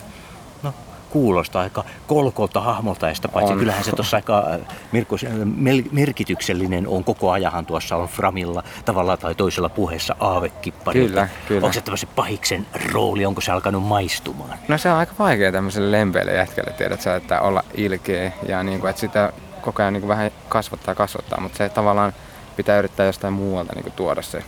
Kuulostaa 1.13 1.61
aika 1.61 1.83
kolkolta 2.07 2.61
hahmoltaista, 2.61 3.27
paitsi 3.27 3.53
On. 3.53 3.59
kyllähän 3.59 3.83
se 3.83 3.91
tuossa 3.91 4.17
aika 4.17 4.45
äh, 4.53 4.59
Mirko, 4.91 5.15
äh, 5.25 5.31
mel- 5.55 5.89
merkityksellinen 5.91 6.87
on 6.87 7.03
koko 7.03 7.31
ajahan 7.31 7.65
tuossa 7.65 7.95
on 7.95 8.07
Framilla 8.07 8.63
tavalla 8.85 9.17
tai 9.17 9.35
toisella 9.35 9.69
puheessa 9.69 10.15
aavekippari. 10.19 10.99
Kyllä, 11.07 11.27
kyllä. 11.47 11.65
Onko 11.65 11.73
se 11.73 11.81
tämmöisen 11.81 12.09
pahiksen 12.15 12.65
rooli, 12.93 13.25
onko 13.25 13.41
se 13.41 13.51
alkanut 13.51 13.83
maistumaan? 13.83 14.57
No 14.67 14.77
se 14.77 14.91
on 14.91 14.97
aika 14.97 15.13
vaikea 15.19 15.51
tämmöiselle 15.51 15.91
lempeille 15.91 16.33
jätkälle, 16.33 16.71
tiedät 16.71 17.01
sä, 17.01 17.15
että 17.15 17.41
olla 17.41 17.63
ilkeä 17.73 18.31
ja 18.47 18.63
niin 18.63 18.79
kuin, 18.79 18.89
että 18.89 18.99
sitä 18.99 19.33
koko 19.61 19.81
ajan 19.81 19.93
niin 19.93 20.01
kuin 20.01 20.09
vähän 20.09 20.31
kasvattaa 20.49 20.95
kasvattaa, 20.95 21.39
mutta 21.39 21.57
se 21.57 21.69
tavallaan 21.69 22.13
pitää 22.55 22.79
yrittää 22.79 23.05
jostain 23.05 23.33
muualta 23.33 23.73
niin 23.73 23.83
kuin 23.83 23.93
tuoda 23.93 24.21
se 24.21 24.43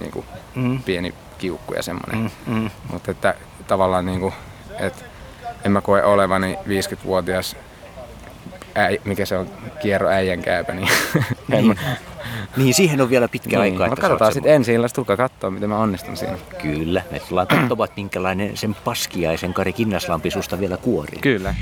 niin 0.00 0.10
kuin 0.10 0.26
Mm. 0.54 0.82
pieni 0.82 1.14
kiukku 1.38 1.74
ja 1.74 1.82
semmoinen. 1.82 2.30
Mm, 2.46 2.54
mm. 2.54 2.70
Mutta 2.92 3.10
että 3.10 3.34
tavallaan 3.66 4.06
niin 4.06 4.20
kuin, 4.20 4.34
että 4.78 5.04
en 5.64 5.72
mä 5.72 5.80
koe 5.80 6.02
olevani 6.02 6.54
50-vuotias 6.54 7.56
äi, 8.74 9.00
mikä 9.04 9.26
se 9.26 9.38
on, 9.38 9.46
kierro 9.82 10.08
äijän 10.08 10.42
käypä, 10.42 10.72
niin, 10.74 10.88
mä- 11.66 11.74
Niin, 12.56 12.74
siihen 12.74 13.00
on 13.00 13.10
vielä 13.10 13.28
pitkä 13.28 13.58
niin. 13.60 13.72
aika. 13.72 13.86
Että 13.86 14.00
katsotaan 14.00 14.32
sitten 14.32 14.52
ensi 14.54 14.74
illasta, 14.74 14.94
tulkaa 14.94 15.16
katsoa, 15.16 15.50
miten 15.50 15.68
mä 15.68 15.78
onnistun 15.78 16.16
siinä. 16.16 16.38
Kyllä, 16.62 17.02
me 17.10 17.20
tullaan 17.20 17.46
katsomaan, 17.46 17.88
minkälainen 17.96 18.56
sen 18.56 18.74
paskiaisen 18.84 19.54
Kari 19.54 19.72
Kinnaslampi 19.72 20.30
susta 20.30 20.60
vielä 20.60 20.76
kuorii. 20.76 21.20
Kyllä. 21.20 21.54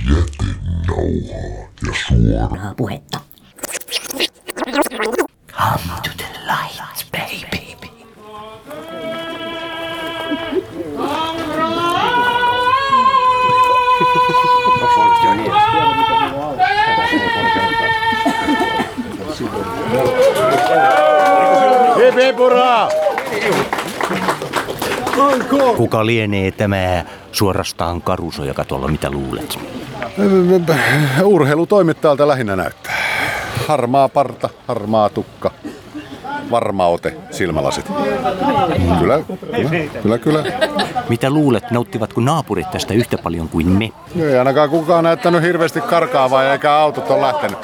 Nauhaa 0.87 1.69
ja 1.87 1.93
suoraa. 2.09 2.75
Puhetta. 2.77 3.21
Come 5.53 6.01
to 6.03 6.11
the 6.17 6.27
light, 6.47 7.11
baby. 7.13 7.63
Hip 21.97 22.15
hip 22.15 22.37
hurraa! 22.39 22.89
Kuka 25.77 26.07
lienee 26.07 26.51
tämä 26.51 27.05
suorastaan 27.33 28.03
karuso, 28.03 28.45
joka 28.45 28.65
tuolla 28.65 28.89
mitä 28.89 29.11
luulet? 29.11 29.59
Urheilutoimittajalta 31.25 32.29
lähinnä 32.29 32.57
näyttää. 32.57 32.97
Harmaa 33.69 34.09
parta, 34.09 34.49
harmaa 34.69 35.09
tukka, 35.09 35.51
varma 36.51 36.87
ote, 36.87 37.17
silmälasit. 37.31 37.87
Kyllä, 38.99 39.23
kyllä, 39.53 39.89
kyllä, 40.03 40.19
kyllä. 40.19 40.45
Mitä 41.09 41.31
luulet, 41.31 41.71
nauttivatko 41.71 42.21
naapurit 42.21 42.71
tästä 42.71 42.95
yhtä 42.95 43.19
paljon 43.19 43.49
kuin 43.49 43.69
me? 43.69 43.91
Ei 44.21 44.39
ainakaan 44.39 44.71
kukaan 44.71 45.05
näyttänyt 45.05 45.43
hirveästi 45.43 45.81
karkaavaa 45.81 46.53
eikä 46.53 46.73
autot 46.73 47.11
on 47.11 47.21
lähtenyt. 47.21 47.59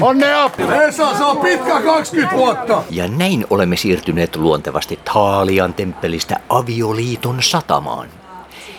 Onnea! 0.00 0.50
Esa, 0.88 1.16
se 1.18 1.24
on 1.24 1.36
pitkä 1.36 1.80
20 1.80 2.36
vuotta! 2.36 2.82
Ja 2.90 3.08
näin 3.08 3.46
olemme 3.50 3.76
siirtyneet 3.76 4.36
luontevasti 4.36 4.98
Taalian 5.04 5.74
temppelistä 5.74 6.40
avioliiton 6.48 7.42
satamaan. 7.42 8.08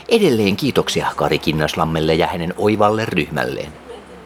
Edelleen 0.10 0.56
kiitoksia 0.56 1.08
Kari 1.16 1.40
Kinnaslammelle 1.40 2.14
ja 2.14 2.28
hänen 2.28 2.54
oivalle 2.58 3.06
ryhmälleen. 3.06 3.74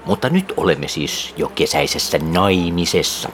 Mutta 0.05 0.29
nyt 0.29 0.53
olemme 0.57 0.87
siis 0.87 1.33
jo 1.37 1.51
kesäisessä 1.55 2.17
naimisessa. 2.17 3.29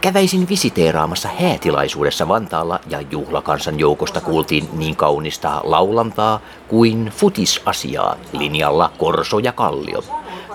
Käväisin 0.00 0.48
visiteeraamassa 0.48 1.28
häätilaisuudessa 1.40 2.28
Vantaalla 2.28 2.80
ja 2.88 3.00
juhlakansan 3.00 3.80
joukosta 3.80 4.20
kuultiin 4.20 4.68
niin 4.72 4.96
kaunista 4.96 5.60
laulantaa 5.64 6.40
kuin 6.68 7.12
futisasiaa 7.16 8.16
linjalla 8.32 8.92
Korso 8.98 9.38
ja 9.38 9.52
Kallio. 9.52 10.04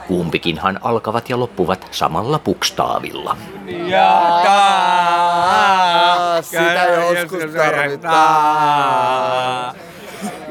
Kumpikinhan 0.07 0.79
alkavat 0.81 1.29
ja 1.29 1.39
loppuvat 1.39 1.87
samalla 1.91 2.39
pukstaavilla. 2.39 3.37
Ja 3.85 4.39
taas 4.43 6.49
sitä 6.49 6.85
joskus 6.85 7.51
tarvitaan. 7.55 9.07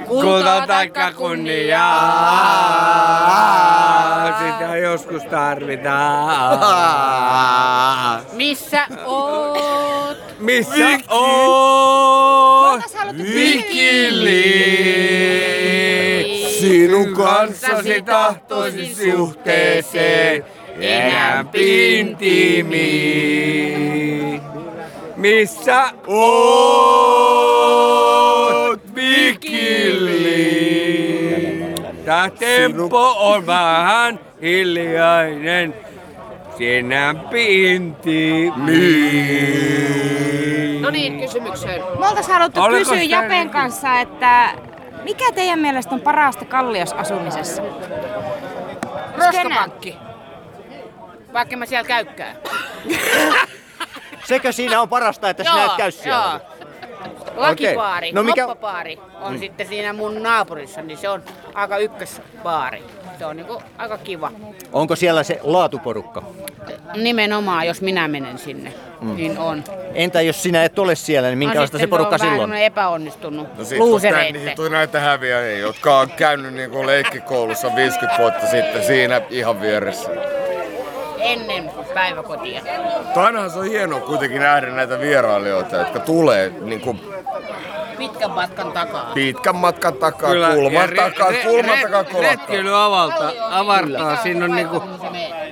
Kulta 0.06 0.66
taikka 0.66 1.12
kunniaa, 1.12 1.98
sitä 4.38 4.76
joskus 4.76 5.22
tarvitaan. 5.22 6.58
Missä 8.32 8.86
oot? 9.04 10.18
Missä 10.38 10.88
oot? 11.08 12.80
Vikili. 13.18 14.45
Sinun 16.66 17.14
kanssasi 17.14 18.02
tahtoisin 18.02 18.96
suhteeseen 18.96 20.44
enämpi 20.80 22.00
intiimi. 22.00 22.82
Missä 25.16 25.84
oot, 26.06 27.20
Vikili? 28.94 30.26
Tää 32.04 32.30
tempo 32.30 33.14
on 33.18 33.46
vähän 33.46 34.20
hiljainen, 34.42 35.74
enämpi 36.60 37.74
intiimi. 37.74 39.06
No 40.80 40.90
niin, 40.90 41.20
kysymykseen. 41.20 41.82
Me 41.98 42.08
oltais 42.08 42.28
haluttu 42.28 42.60
Oliko 42.60 42.78
kysyä 42.78 43.02
Japen 43.02 43.50
kanssa, 43.50 44.00
että 44.00 44.50
mikä 45.06 45.32
teidän 45.32 45.58
mielestä 45.58 45.94
on 45.94 46.00
parasta 46.00 46.44
kalliosasumisessa? 46.44 47.62
Roskapankki. 49.16 49.96
Vaikka 51.32 51.56
mä 51.56 51.66
siellä 51.66 51.88
käykään. 51.88 52.36
Sekö 54.28 54.52
siinä 54.52 54.80
on 54.80 54.88
parasta, 54.88 55.30
että 55.30 55.44
sinä 55.44 55.64
et 55.64 55.72
käy 55.76 55.90
siellä? 55.90 56.40
Joo. 56.40 56.56
Lakipaari. 57.36 58.12
No 58.12 58.22
mikä- 58.22 58.46
moppapaari 58.46 58.98
on 59.20 59.32
Mm. 59.32 59.38
sitten 59.38 59.66
siinä 59.68 59.92
mun 59.92 60.22
naapurissa, 60.22 60.82
niin 60.82 60.98
se 60.98 61.08
on 61.08 61.22
aika 61.54 61.78
ykkösbaari. 61.78 62.82
Se 63.18 63.26
on 63.26 63.36
niinku 63.36 63.62
aika 63.78 63.98
kiva. 63.98 64.30
Onko 64.72 64.96
siellä 64.96 65.22
se 65.22 65.40
laatuporukka? 65.42 66.22
Nimenomaan, 66.94 67.66
jos 67.66 67.80
minä 67.80 68.08
menen 68.08 68.38
sinne, 68.38 68.72
Mm. 69.00 69.16
niin 69.16 69.38
on. 69.38 69.64
Entä 69.94 70.20
jos 70.20 70.42
sinä 70.42 70.64
et 70.64 70.78
ole 70.78 70.94
siellä, 70.94 71.28
niin 71.28 71.38
minkälaista 71.38 71.76
no, 71.76 71.80
se 71.80 71.86
porukka 71.86 72.14
on 72.14 72.20
vähän 72.20 72.30
silloin? 72.32 72.40
semmoinen 72.42 72.66
epäonnistunut. 72.66 73.58
No 73.58 73.64
sit 73.64 73.78
kun 73.78 73.88
Luusereitte. 73.88 74.52
tuli 74.56 74.70
näitä 74.70 75.00
häviäjiä, 75.00 75.58
jotka 75.58 75.98
on 75.98 76.10
käynyt 76.10 76.54
niinku 76.54 76.86
leikkikoulussa 76.86 77.76
50 77.76 78.22
vuotta 78.22 78.46
sitten 78.46 78.84
siinä 78.84 79.20
ihan 79.30 79.60
vieressä. 79.60 80.10
Ennen 81.18 81.70
päiväkotia. 81.94 82.60
Mutta 83.04 83.24
ainahan 83.24 83.50
se 83.50 83.58
on 83.58 83.64
hienoa 83.66 84.00
kuitenkin 84.00 84.40
nähdä 84.40 84.66
näitä 84.70 85.00
vierailijoita, 85.00 85.76
jotka 85.76 85.98
tulee 85.98 86.52
niinku 86.60 86.96
Pitkän 87.98 88.30
matkan 88.30 88.72
takaa. 88.72 89.10
pitkän 89.14 89.56
matkan 89.56 89.94
takaa, 89.94 90.30
Kyllä, 90.30 90.50
kulman 90.54 90.88
re- 90.88 90.96
takaa, 90.96 91.30
re- 91.30 91.44
kulman 91.46 91.78
re- 91.78 91.82
takaa, 91.82 92.04
kolakkaa. 92.04 92.30
Retkeily 92.30 92.84
avalta, 92.84 93.32
avartaa. 93.50 94.16
Siinä 94.22 94.44
on 94.44 94.50
niinku 94.50 94.82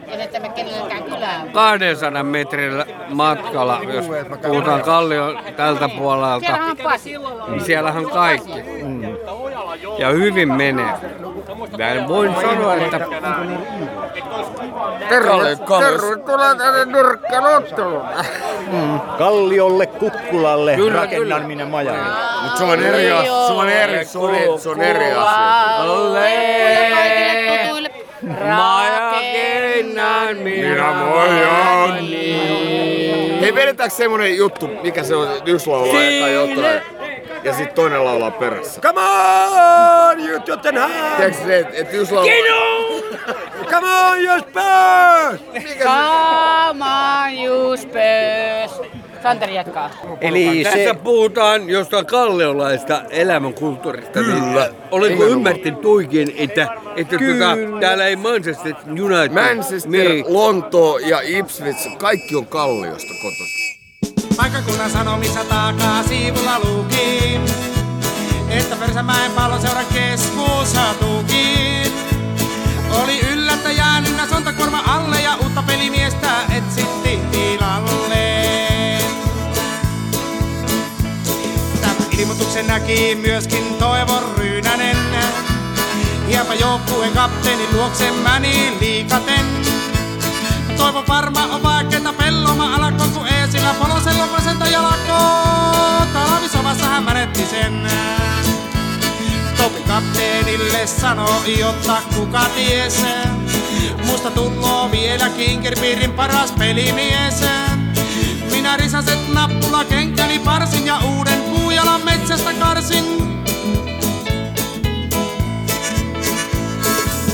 En 0.08 0.93
että 1.24 1.44
me 1.44 1.50
kenellekään 1.50 1.52
kylään. 1.52 1.78
200 1.78 2.22
metrillä 2.22 2.86
matkalla, 3.08 3.80
jos 3.92 4.04
puhutaan 4.46 4.82
Kallion 4.82 5.38
tältä 5.56 5.88
puolelta, 5.88 6.58
niin 7.48 7.60
siellähän 7.60 8.04
on 8.04 8.10
kaikki. 8.10 8.64
Ja 9.98 10.08
hyvin 10.08 10.52
menee. 10.52 10.94
Mä 11.78 12.08
voin 12.08 12.34
sanoa, 12.34 12.74
että 12.74 13.00
Tervetuloa 15.08 16.54
tänne 16.54 16.84
nurkkaan 16.84 17.56
otteluun. 17.56 18.02
Mm. 18.72 19.00
Kalliolle, 19.18 19.86
Kukkulalle, 19.86 20.76
Kyllä, 20.76 21.00
rakennan 21.00 21.42
kyllä. 21.42 21.48
minä 21.48 21.66
majan. 21.66 21.96
Mut 22.42 22.56
se 22.56 22.64
on 22.64 22.82
eri 22.82 23.12
asia, 23.12 23.46
se 23.46 23.52
on 23.52 23.68
eri, 23.68 24.04
se 24.04 24.18
on, 24.18 24.60
se 24.60 24.68
on 24.68 24.82
eri 24.82 25.12
asia. 25.12 25.84
Rakennan 29.84 30.36
minä 30.36 30.92
majani. 30.92 32.40
Hei, 33.40 33.54
vedetäänkö 33.54 33.96
semmonen 33.96 34.36
juttu, 34.36 34.66
mikä 34.82 35.04
se 35.04 35.16
on, 35.16 35.28
yksi 35.46 35.70
laulaa 35.70 36.02
eka 36.02 36.28
jotain, 36.28 36.80
ja 37.44 37.54
sit 37.54 37.74
toinen 37.74 38.04
laulaa 38.04 38.30
perässä. 38.30 38.80
Come 38.80 39.00
on, 39.00 40.28
you 40.28 40.40
Tottenham! 40.40 40.90
Tiedätkö 41.16 41.44
se, 41.46 41.58
että 41.58 41.76
et 41.76 41.88
yksi 41.92 42.14
laulaa... 42.14 42.34
Come 43.70 43.86
on, 43.86 44.24
you 44.24 44.38
Spurs! 44.38 45.40
Come 45.82 46.84
on, 46.84 47.44
you 47.44 47.76
Spurs. 47.76 48.93
Santeri 49.24 49.54
jatkaa. 49.54 49.90
Eli 50.20 50.64
Tässä 50.64 50.94
puhutaan 50.94 51.68
jostain 51.68 52.06
kalliolaista 52.06 53.02
elämänkulttuurista. 53.10 54.20
Kyllä. 54.20 54.70
Olenko 54.90 55.24
ymmärtänyt 55.24 55.84
oikein, 55.84 56.34
että, 56.36 56.68
että 56.96 57.16
tota, 57.18 57.80
täällä 57.80 58.06
ei 58.06 58.16
Manchester 58.16 58.74
United... 58.88 59.32
Manchester, 59.54 59.90
Niin. 59.90 60.24
Lontoo 60.28 60.98
ja 60.98 61.20
Ipswich, 61.20 61.96
kaikki 61.98 62.36
on 62.36 62.46
Kalliosta 62.46 63.12
kotoisin. 63.22 63.80
Paikkakunnan 64.36 64.90
sanomissa 64.90 65.44
takaa 65.44 66.02
siivulla 66.02 66.58
luki, 66.64 67.40
että 68.50 68.76
Persämäen 68.76 69.32
palloseuran 69.32 69.86
keskusatukin. 69.94 71.92
Oli 73.02 73.20
yllättäjänä 73.32 74.26
sontakorva 74.30 74.78
alle 74.86 75.16
ja 75.22 75.36
uutta 75.42 75.62
pelimiestä 75.66 76.30
etsittiin 76.56 77.20
tilalle. 77.30 77.93
Ilmoituksen 82.18 82.66
näki 82.66 83.14
myöskin 83.14 83.74
Toivon 83.74 84.34
Ryynänen. 84.38 84.96
Hieman 86.28 86.60
joukkueen 86.60 87.12
kapteenin 87.12 87.76
luokse 87.76 88.10
meni 88.10 88.76
liikaten. 88.80 89.46
Toivo 90.76 91.04
varma 91.08 91.42
on 91.42 91.62
vaikeeta 91.62 92.12
pelloma 92.12 92.74
alako 92.74 93.04
kun 93.14 93.28
eesillä 93.28 93.74
polosella 93.74 94.32
vasenta 94.32 94.66
jalakoo. 94.66 96.06
Talvisomassa 96.12 96.86
hän 96.86 97.04
menetti 97.04 97.46
sen. 97.46 97.90
Topi 99.56 99.80
kapteenille 99.80 100.86
sanoi, 100.86 101.58
jotta 101.58 101.96
kuka 102.14 102.44
ties. 102.54 103.04
Musta 104.06 104.30
tulloo 104.30 104.90
vielä 104.90 105.28
Kinkerpiirin 105.28 106.12
paras 106.12 106.52
pelimies. 106.52 107.44
Minä 108.50 108.76
risaset 108.76 109.28
nappula 109.32 109.84
kenkäni 109.84 110.38
parsin 110.38 110.86
ja 110.86 110.98
uuden 110.98 111.53
puujalan 111.74 112.04
metsästä 112.04 112.52
karsin. 112.52 113.04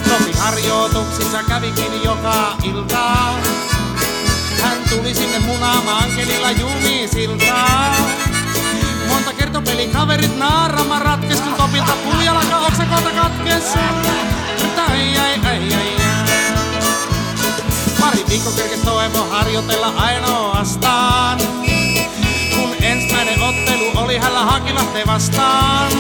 Topi 0.09 0.33
harjoituksissa 0.39 1.43
kävikin 1.43 2.05
joka 2.05 2.57
ilta. 2.63 3.15
Hän 4.63 4.79
tuli 4.91 5.15
sinne 5.15 5.39
munaamaan 5.39 6.11
kelillä 6.17 6.51
jumisiltaa. 6.51 7.97
Monta 9.09 9.33
kertopeli 9.33 9.87
kaverit 9.87 10.39
naarama 10.39 10.99
ratkes, 10.99 11.41
kun 11.41 11.55
Topilta 11.55 11.93
puujalka 12.05 12.59
oksakolta 12.59 13.11
katkes. 13.11 13.75
Ei, 14.93 15.19
ei, 15.19 15.41
ei, 15.51 15.75
ei. 15.75 15.97
Pari 18.01 18.25
viikko 18.29 18.51
kerkes 18.51 18.81
toivo 18.81 19.27
harjoitella 19.31 19.93
ainoastaan. 19.97 21.39
Kun 22.57 22.75
ensimmäinen 22.81 23.43
ottelu 23.43 23.70
oli 24.01 24.19
hällä 24.19 24.45
Hakilahteen 24.45 25.07
vastaan. 25.07 25.93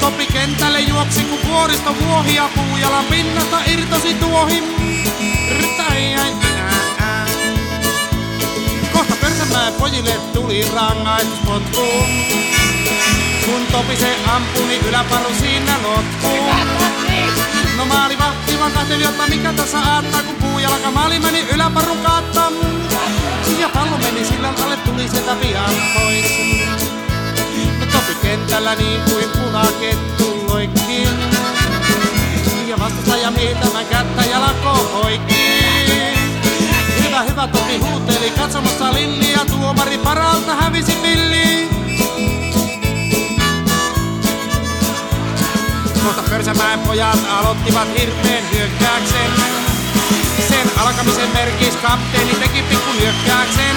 Topi 0.00 0.26
kentälle 0.26 0.80
juoksi 0.80 1.20
kun 1.20 1.38
vuoristo 1.48 1.94
vuohi 2.04 2.34
ja 2.34 2.48
puujalan 2.54 3.04
pinnasta 3.04 3.58
irtosi 3.66 4.16
ää. 7.00 7.26
Kohta 8.92 9.14
Pörsämäen 9.20 9.72
pojille 9.72 10.12
tuli 10.34 10.68
rangaistuspotku. 10.74 11.86
Kun 13.46 13.66
Topi 13.72 13.96
se 13.96 14.16
ampui, 14.26 14.66
niin 14.66 14.86
yläparu 14.86 15.34
siinä 15.40 15.74
loppuu. 15.82 16.38
No 17.76 17.84
maali 17.84 18.18
vahti 18.18 18.58
vaan 18.60 18.72
kahteli, 18.72 19.02
jotta 19.02 19.26
mikä 19.26 19.52
tässä 19.52 19.78
aattaa, 19.78 20.22
kun 20.22 20.34
puujalka 20.34 20.90
maali 20.90 21.18
meni 21.18 21.46
yläparun 21.54 21.98
kaattam. 21.98 22.52
Ja 23.58 23.68
pallo 23.68 23.98
meni 23.98 24.24
sillan 24.24 24.54
alle, 24.62 24.76
tuli 24.76 25.08
sieltä 25.08 25.34
pian 25.34 25.72
pois. 25.94 26.77
Kentällä 28.22 28.74
niin 28.74 29.00
kuin 29.00 29.24
punakettu 29.30 30.46
loikki. 30.48 31.08
Ja 32.66 32.78
vastustaja 32.78 33.30
miitämään 33.30 33.86
kättä 33.86 34.22
ja 34.24 34.40
lako 34.40 35.00
poikki. 35.02 35.34
Hyvä, 37.04 37.22
hyvä 37.22 37.48
Topi 37.48 37.78
huuteli 37.78 38.30
katsomassa 38.30 38.94
Lilli 38.94 39.32
ja 39.32 39.44
tuomari 39.44 39.98
paralta 39.98 40.54
hävisi 40.54 40.92
pilli. 40.92 41.68
Kohta 46.04 46.22
Pörsämäen 46.30 46.78
pojat 46.78 47.18
aloittivat 47.30 47.88
hirteen 47.98 48.44
hyökkäyksen. 48.52 49.30
Sen 50.48 50.70
alkamisen 50.76 51.30
merkis 51.34 51.76
kapteeni 51.76 52.34
teki 52.34 52.62
pikku 52.62 52.90
hyökkäyksen. 53.00 53.76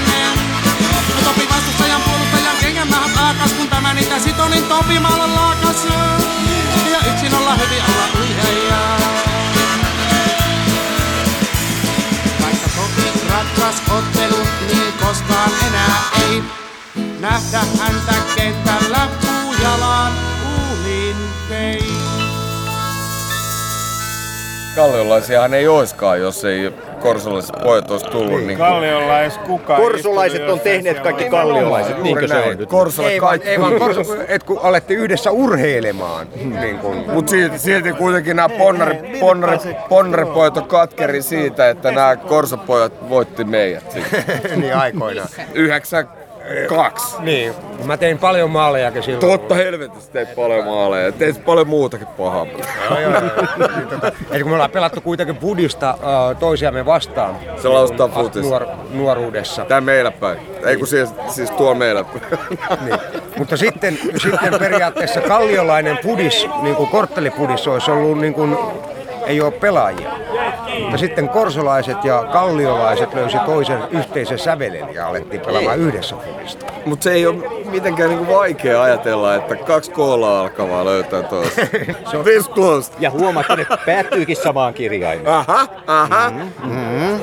Topi 1.23 1.49
vastustajan 1.49 2.01
puolustajan 2.01 2.20
kengän 2.81 3.01
mähät 3.01 3.17
aakas, 3.17 3.53
kun 3.53 3.67
tämä 3.69 3.93
niitä 3.93 4.19
sito, 4.19 4.47
niin 4.47 4.63
Topi 4.63 4.99
maalan 4.99 5.35
laakas. 5.35 5.85
Ja 6.91 7.11
yksin 7.11 7.35
olla 7.35 7.55
hyvin 7.55 7.83
olla 7.83 8.19
uiheja. 8.19 8.97
Vaikka 12.41 12.69
Topi 12.75 13.25
ratkas 13.29 13.75
ottelun, 13.89 14.47
niin 14.67 14.93
koskaan 14.93 15.51
enää 15.67 16.01
ei 16.21 16.43
nähdä 17.19 17.61
häntä 17.79 18.13
kentällä 18.35 19.07
puujalan 19.21 20.13
uulin 20.45 21.15
vei. 21.49 22.11
Kalliolaisiahan 24.75 25.53
ei 25.53 25.67
oiskaan, 25.67 26.19
jos 26.19 26.45
ei 26.45 26.73
korsolaiset 26.99 27.55
pojat 27.63 27.91
olisi 27.91 28.05
tullut. 28.05 28.43
Niin 28.45 28.57
Kalliolais 28.57 29.38
kuka 29.38 29.75
Korsolaiset 29.75 30.49
on 30.49 30.60
tehneet 30.60 30.99
kaikki 30.99 31.29
kalliolaiset, 31.29 32.03
niinkö 32.03 32.27
se 32.27 32.36
on 32.36 32.57
nyt? 32.57 32.69
Kaikki. 33.19 33.49
ei 33.49 33.62
vaan 33.62 33.79
korso, 33.79 34.01
et 34.27 34.43
kun 34.43 34.60
alette 34.63 34.93
yhdessä 34.93 35.31
urheilemaan. 35.31 36.27
Niin 36.60 36.77
kun. 36.77 36.95
Mutta 37.13 37.29
silti, 37.29 37.60
silti 37.60 37.93
kuitenkin 37.93 38.36
nämä 38.36 38.49
ponnari, 38.49 38.97
ponnari, 39.19 39.57
ponnaripojat 39.89 40.57
on 40.57 40.67
katkeri 40.67 41.21
siitä, 41.21 41.69
että 41.69 41.91
nämä 41.91 42.15
korsopojat 42.15 43.10
voitti 43.10 43.43
meidät. 43.43 43.97
niin 44.55 44.75
aikoinaan. 44.75 45.29
Yhdeksän 45.53 46.07
kaksi. 46.67 47.21
Niin, 47.21 47.54
mä 47.86 47.97
tein 47.97 48.17
paljon 48.17 48.49
maalejakin 48.49 49.04
silloin. 49.04 49.39
Totta 49.39 49.56
helvetissä 49.56 50.12
teit 50.12 50.36
paljon 50.36 50.65
maaleja. 50.65 51.12
Teit 51.12 51.45
paljon 51.45 51.67
muutakin 51.67 52.08
pahaa. 52.08 52.45
Joo, 52.45 52.99
joo, 52.99 53.12
joo. 53.12 53.21
Niin, 53.77 53.88
tota, 53.88 54.12
Eli 54.32 54.43
kun 54.43 54.51
me 54.51 54.56
ollaan 54.56 54.71
pelattu 54.71 55.01
kuitenkin 55.01 55.38
budista 55.38 55.93
uh, 55.93 56.38
toisiamme 56.38 56.86
vastaan. 56.86 57.36
Se 57.62 57.67
laustaa 57.67 58.08
futis. 58.08 58.41
Nuor, 58.41 58.65
nuoruudessa. 58.93 59.65
Tää 59.65 59.82
meillä 59.82 60.12
päin. 60.12 60.39
Ei 60.65 60.77
kun 60.77 60.88
siis, 60.88 61.10
siis 61.27 61.51
tuo 61.51 61.73
meillä 61.75 62.04
päin. 62.04 62.39
niin. 62.86 62.99
Mutta 63.38 63.58
sitten, 63.58 63.97
sitten 64.17 64.60
periaatteessa 64.60 65.21
kalliolainen 65.21 65.99
pudis, 66.04 66.47
niin 66.62 66.75
kuin 66.75 66.89
korttelipudis, 66.89 67.67
olisi 67.67 67.91
ollut 67.91 68.17
niin 68.19 68.34
kuin, 68.34 68.58
ei 69.25 69.41
ole 69.41 69.51
pelaajia. 69.51 70.12
Mutta 70.79 70.97
sitten 70.97 71.29
korsolaiset 71.29 72.03
ja 72.03 72.23
kalliolaiset 72.31 73.13
löysi 73.13 73.38
toisen 73.45 73.79
yhteisen 73.91 74.39
sävelen 74.39 74.93
ja 74.93 75.07
alettiin 75.07 75.41
pelaamaan 75.41 75.79
yhdessä 75.79 76.15
pudista. 76.15 76.65
Mutta 76.86 77.03
se 77.03 77.12
ei 77.12 77.27
ole 77.27 77.36
mitenkään 77.71 78.10
niinku 78.10 78.34
vaikea 78.34 78.84
ajatella, 78.84 79.36
että 79.36 79.55
kaksi 79.55 79.91
koolaa 79.91 80.41
alkavaa 80.41 80.86
löytää 80.86 81.23
toista. 81.23 81.62
se 82.12 82.17
on 82.17 82.23
this 82.23 82.49
close. 82.49 82.91
Ja 82.99 83.12
huomaat, 83.12 83.45
että 83.49 83.73
ne 83.73 83.77
päättyykin 83.86 84.36
samaan 84.36 84.73
kirjaimeen. 84.73 85.27
Aha, 85.27 85.67
aha. 85.88 86.29
Mm-hmm. 86.63 87.19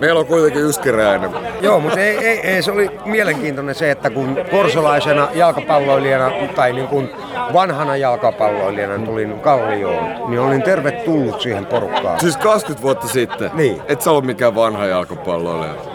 Meillä 0.00 0.20
on 0.20 0.26
kuitenkin 0.26 0.62
yskiräinen. 0.62 1.30
Joo, 1.60 1.80
mutta 1.80 2.00
ei, 2.00 2.18
ei, 2.18 2.40
ei, 2.40 2.62
se 2.62 2.72
oli 2.72 2.90
mielenkiintoinen 3.04 3.74
se, 3.74 3.90
että 3.90 4.10
kun 4.10 4.38
korsolaisena 4.50 5.28
jalkapalloilijana 5.34 6.30
tai 6.54 6.72
niin 6.72 6.88
kuin 6.88 7.10
vanhana 7.52 7.96
jalkapalloilijana 7.96 9.06
tulin 9.06 9.40
Kallioon, 9.40 10.30
niin 10.30 10.40
olin 10.40 10.62
tervetullut 10.62 11.40
siihen 11.40 11.66
porukkaan. 11.66 12.20
Siis 12.20 12.36
20 12.36 12.82
vuotta 12.82 13.08
sitten? 13.08 13.50
Niin. 13.54 13.82
Et 13.88 14.00
sä 14.00 14.10
ollut 14.10 14.24
mikään 14.24 14.54
vanha 14.54 14.86
jalkapalloilija. 14.86 15.94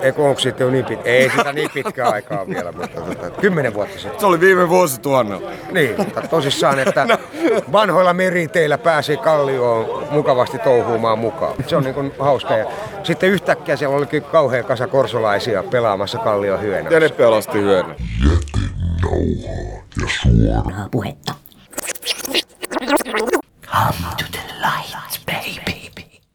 Eikö 0.00 0.22
onko 0.22 0.40
sitten 0.40 0.64
jo 0.64 0.70
niin 0.70 0.84
pitkä? 0.84 1.10
Ei 1.10 1.30
sitä 1.30 1.52
niin 1.52 1.70
pitkää 1.74 2.08
aikaa 2.08 2.48
vielä, 2.48 2.72
mutta 2.72 3.00
tota, 3.00 3.30
kymmenen 3.30 3.74
vuotta 3.74 3.98
sitten. 3.98 4.20
Se 4.20 4.26
oli 4.26 4.40
viime 4.40 4.68
vuosituhannella. 4.68 5.50
Niin, 5.72 5.94
mutta 5.98 6.20
tosissaan, 6.20 6.78
että 6.78 7.18
vanhoilla 7.72 8.14
meriteillä 8.14 8.78
pääsi 8.78 9.16
Kallioon 9.16 10.08
mukavasti 10.10 10.58
touhuumaan 10.58 11.18
mukaan. 11.18 11.54
Se 11.66 11.76
on 11.76 11.82
niin 11.82 11.94
kuin 11.94 12.12
hauska. 12.18 12.56
Ja 12.56 12.66
sitten 13.02 13.30
yhtäkkiä 13.30 13.76
siellä 13.76 13.96
olikin 13.96 14.22
kauhean 14.22 14.64
kasa 14.64 14.86
korsolaisia 14.86 15.62
pelaamassa 15.62 16.18
Kallion 16.18 16.60
hyönä. 16.60 16.90
Ja 16.90 17.00
ne 17.00 17.08
pelasti 17.08 17.58
hyönä. 17.58 17.94
nauhaa 19.02 19.82
ja 20.00 20.08
suoraa 20.22 20.88
puhetta. 20.90 21.34
Come 23.66 24.16
to 24.18 24.24
the 24.32 24.42
light. 24.60 25.07